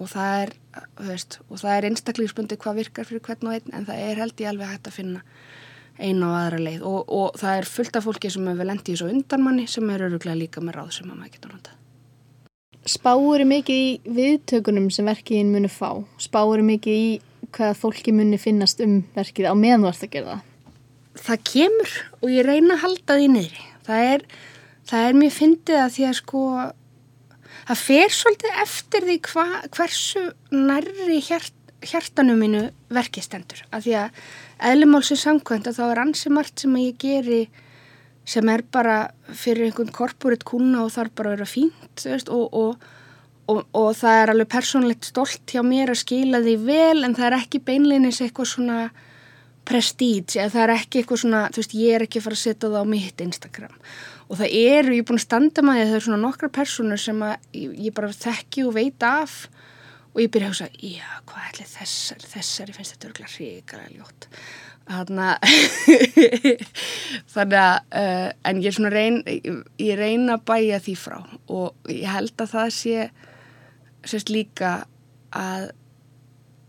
Og 0.00 0.08
það 0.10 0.36
er, 0.42 0.54
er 1.74 1.88
einstaklingsbundi 1.90 2.58
hvað 2.62 2.80
virkar 2.80 3.08
fyrir 3.08 3.24
hvern 3.26 3.50
og 3.50 3.58
einn 3.58 3.76
en 3.76 3.86
það 3.88 4.06
er 4.06 4.22
held 4.22 4.40
ég 4.42 4.50
alveg 4.50 4.72
hægt 4.72 4.88
að 4.88 4.98
finna 4.98 5.22
einu 5.98 6.30
og 6.30 6.38
aðra 6.38 6.62
leið. 6.62 6.86
Og, 6.88 7.12
og 7.12 7.38
það 7.42 7.58
er 7.58 7.70
fullt 7.74 7.98
af 7.98 8.08
fólki 8.08 8.32
sem 8.32 8.48
hefur 8.48 8.70
lendið 8.70 8.94
í 8.94 8.98
svo 9.02 9.12
undanmanni 9.12 9.68
sem 9.70 9.92
er 9.92 10.08
öruglega 10.08 10.38
líka 10.38 10.64
með 10.64 10.78
ráð 10.78 10.92
sem 10.98 11.10
maður 11.10 11.34
getur 11.36 11.56
notað. 11.56 11.81
Spáur 12.88 13.44
mikið 13.46 13.82
í 13.82 14.14
viðtökunum 14.16 14.88
sem 14.94 15.06
verkiðin 15.06 15.52
muni 15.54 15.70
fá? 15.70 16.02
Spáur 16.22 16.62
mikið 16.66 16.98
í 16.98 17.10
hvað 17.52 17.78
fólki 17.78 18.14
muni 18.14 18.38
finnast 18.40 18.80
um 18.84 19.02
verkið 19.16 19.50
á 19.50 19.54
meðan 19.54 19.84
þú 19.84 19.90
ert 19.92 20.06
að 20.06 20.12
gera 20.16 20.32
það? 20.32 20.44
Það 21.22 21.42
kemur 21.50 21.96
og 22.18 22.30
ég 22.32 22.46
reyna 22.48 22.76
að 22.76 22.84
halda 22.86 23.18
því 23.18 23.26
niðri. 23.32 23.64
Það 23.86 24.06
er, 24.12 24.24
það 24.88 25.08
er 25.08 25.18
mjög 25.20 25.34
fyndið 25.36 25.80
að 25.82 25.90
því 25.96 26.06
að 26.08 26.16
sko 26.20 26.44
það 27.62 27.82
fer 27.82 28.14
svolítið 28.18 28.62
eftir 28.62 29.08
því 29.08 29.18
hva, 29.28 29.46
hversu 29.76 30.22
nærri 30.54 31.18
hjart, 31.26 31.58
hjartanum 31.84 32.40
mínu 32.42 32.62
verkistendur. 32.94 33.62
Að 33.70 33.86
því 33.86 33.98
að 34.00 34.22
eðlumálsum 34.72 35.20
samkvæmt 35.20 35.68
að 35.70 35.78
þá 35.78 35.84
er 35.90 36.02
ansi 36.06 36.32
margt 36.32 36.64
sem 36.64 36.78
að 36.78 36.88
ég 36.88 36.98
geri 37.02 37.42
sem 38.24 38.48
er 38.52 38.62
bara 38.72 38.96
fyrir 39.34 39.66
einhvern 39.66 39.92
korporate 39.94 40.46
kuna 40.46 40.84
og 40.84 40.92
þarf 40.94 41.14
bara 41.18 41.32
að 41.32 41.38
vera 41.40 41.48
fínt 41.50 42.04
veist, 42.06 42.30
og, 42.30 42.52
og, 42.54 42.84
og, 43.50 43.64
og 43.74 43.88
það 43.98 44.20
er 44.20 44.32
alveg 44.34 44.50
persónlegt 44.52 45.08
stolt 45.10 45.54
hjá 45.54 45.62
mér 45.66 45.92
að 45.94 46.02
skila 46.04 46.42
því 46.44 46.58
vel 46.66 47.02
en 47.02 47.16
það 47.18 47.28
er 47.28 47.38
ekki 47.40 47.62
beinleinis 47.66 48.22
eitthvað 48.22 48.52
svona 48.54 48.78
prestíge 49.68 50.40
eða 50.40 50.52
það 50.54 50.64
er 50.64 50.74
ekki 50.76 51.02
eitthvað 51.02 51.22
svona, 51.22 51.42
þú 51.54 51.62
veist, 51.62 51.76
ég 51.78 51.96
er 51.96 52.04
ekki 52.06 52.22
fara 52.22 52.38
að 52.38 52.42
setja 52.42 52.70
það 52.70 52.82
á 52.82 52.92
mitt 52.92 53.22
Instagram. 53.22 53.76
Og 54.26 54.38
það 54.40 54.56
eru, 54.58 54.94
ég 54.96 55.02
er 55.02 55.06
búin 55.06 55.20
að 55.20 55.26
standa 55.26 55.64
maður 55.66 55.84
það 55.84 55.96
eru 55.98 56.06
svona 56.06 56.22
nokkra 56.22 56.50
personur 56.56 57.02
sem 57.02 57.22
að 57.26 57.34
ég, 57.58 57.76
ég 57.86 57.94
bara 57.94 58.10
þekki 58.16 58.66
og 58.66 58.74
veit 58.78 59.06
af 59.06 59.36
og 60.12 60.20
ég 60.20 60.32
byrja 60.32 60.48
að 60.48 60.54
hugsa, 60.54 60.68
já, 60.82 61.08
hvað 61.28 61.48
ætli 61.50 61.68
þessari, 61.72 62.30
þessari 62.34 62.76
finnst 62.76 62.96
þetta 62.96 63.10
örgulega 63.10 63.36
ríkala 63.38 63.86
ljót 63.92 64.28
þannig 67.34 67.58
að 67.58 67.76
uh, 67.98 68.30
en 68.48 68.62
ég 68.62 68.70
er 68.70 68.76
svona 68.76 68.92
reyn 68.92 69.20
ég 69.26 69.94
reyna 69.98 70.38
að 70.38 70.46
bæja 70.50 70.80
því 70.82 70.96
frá. 70.98 71.18
Og 71.52 71.92
ég 71.92 72.08
held 72.10 72.34
að 72.42 72.54
það 72.56 72.72
sé 72.78 72.96
sérst 74.02 74.32
líka 74.32 74.72
að, 75.30 75.70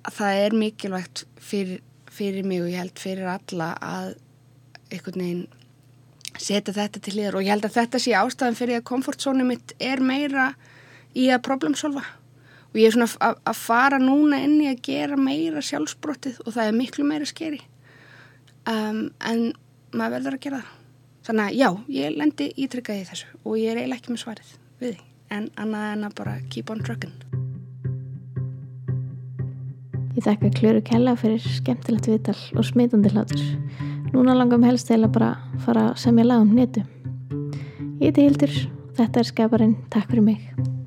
að 0.06 0.20
það 0.20 0.44
er 0.44 0.58
mikilvægt 0.62 1.26
fyrir, 1.42 1.82
fyrir 2.14 2.46
mig 2.46 2.62
og 2.62 2.70
ég 2.70 2.84
held 2.84 3.02
fyrir 3.02 3.34
alla 3.34 3.74
að 3.82 4.14
einhvern 4.94 5.26
veginn 5.26 5.46
setja 6.38 6.74
þetta 6.74 7.02
til 7.02 7.16
liður 7.18 7.40
og 7.40 7.46
ég 7.46 7.54
held 7.54 7.68
að 7.68 7.78
þetta 7.80 8.02
sé 8.02 8.14
ástæðan 8.18 8.58
fyrir 8.58 8.82
að 8.82 8.90
komfortzónu 8.90 9.46
mitt 9.48 9.76
er 9.82 10.02
meira 10.02 10.52
í 11.18 11.30
að 11.34 11.44
problemsolva. 11.46 12.06
Og 12.74 12.80
ég 12.82 12.90
er 12.90 12.96
svona 12.96 13.34
að, 13.46 13.58
fara 13.58 14.00
núna 14.02 14.40
inn 14.42 14.58
í 14.64 14.70
að 14.72 14.82
gera 14.86 15.18
meira 15.18 15.62
sjálfsbrottið 15.62 16.42
og 16.42 16.56
það 16.56 16.70
er 16.70 16.78
miklu 16.78 17.06
meira 17.06 17.28
skeri 17.30 17.62
um, 18.70 19.06
en 19.20 19.46
maður 19.94 20.18
verður 20.18 20.38
að 20.38 20.44
gera 20.48 20.62
það. 20.64 20.80
Þannig 21.24 21.46
að 21.46 21.56
já, 21.56 21.70
ég 21.96 22.18
lendi 22.20 22.50
ítrykkað 22.60 23.00
í 23.00 23.08
þessu 23.08 23.30
og 23.44 23.56
ég 23.62 23.72
er 23.72 23.80
eiginlega 23.80 24.02
ekki 24.02 24.12
með 24.12 24.24
svarið 24.26 24.54
við 24.84 24.98
því 24.98 25.06
en 25.34 25.48
annað 25.64 25.86
en 25.94 26.06
að 26.10 26.18
bara 26.20 26.34
keep 26.52 26.74
on 26.74 26.84
truckin 26.84 27.16
Ég 30.14 30.22
þekka 30.28 30.52
Klöru 30.60 30.82
Kella 30.86 31.16
fyrir 31.18 31.42
skemmtilegt 31.42 32.06
viðtal 32.06 32.36
og 32.54 32.68
smitandi 32.68 33.10
hlátur. 33.16 33.42
Núna 34.14 34.36
langum 34.38 34.62
helst 34.68 34.92
til 34.92 35.00
að 35.00 35.16
bara 35.16 35.32
fara 35.64 35.88
að 35.90 36.04
semja 36.04 36.28
lag 36.28 36.44
um 36.44 36.54
netu. 36.54 36.84
Ég 37.98 38.12
heiti 38.12 38.28
Hildur, 38.28 38.54
þetta 39.00 39.24
er 39.24 39.32
skaparinn, 39.32 39.76
takk 39.90 40.12
fyrir 40.12 40.28
mig 40.28 40.83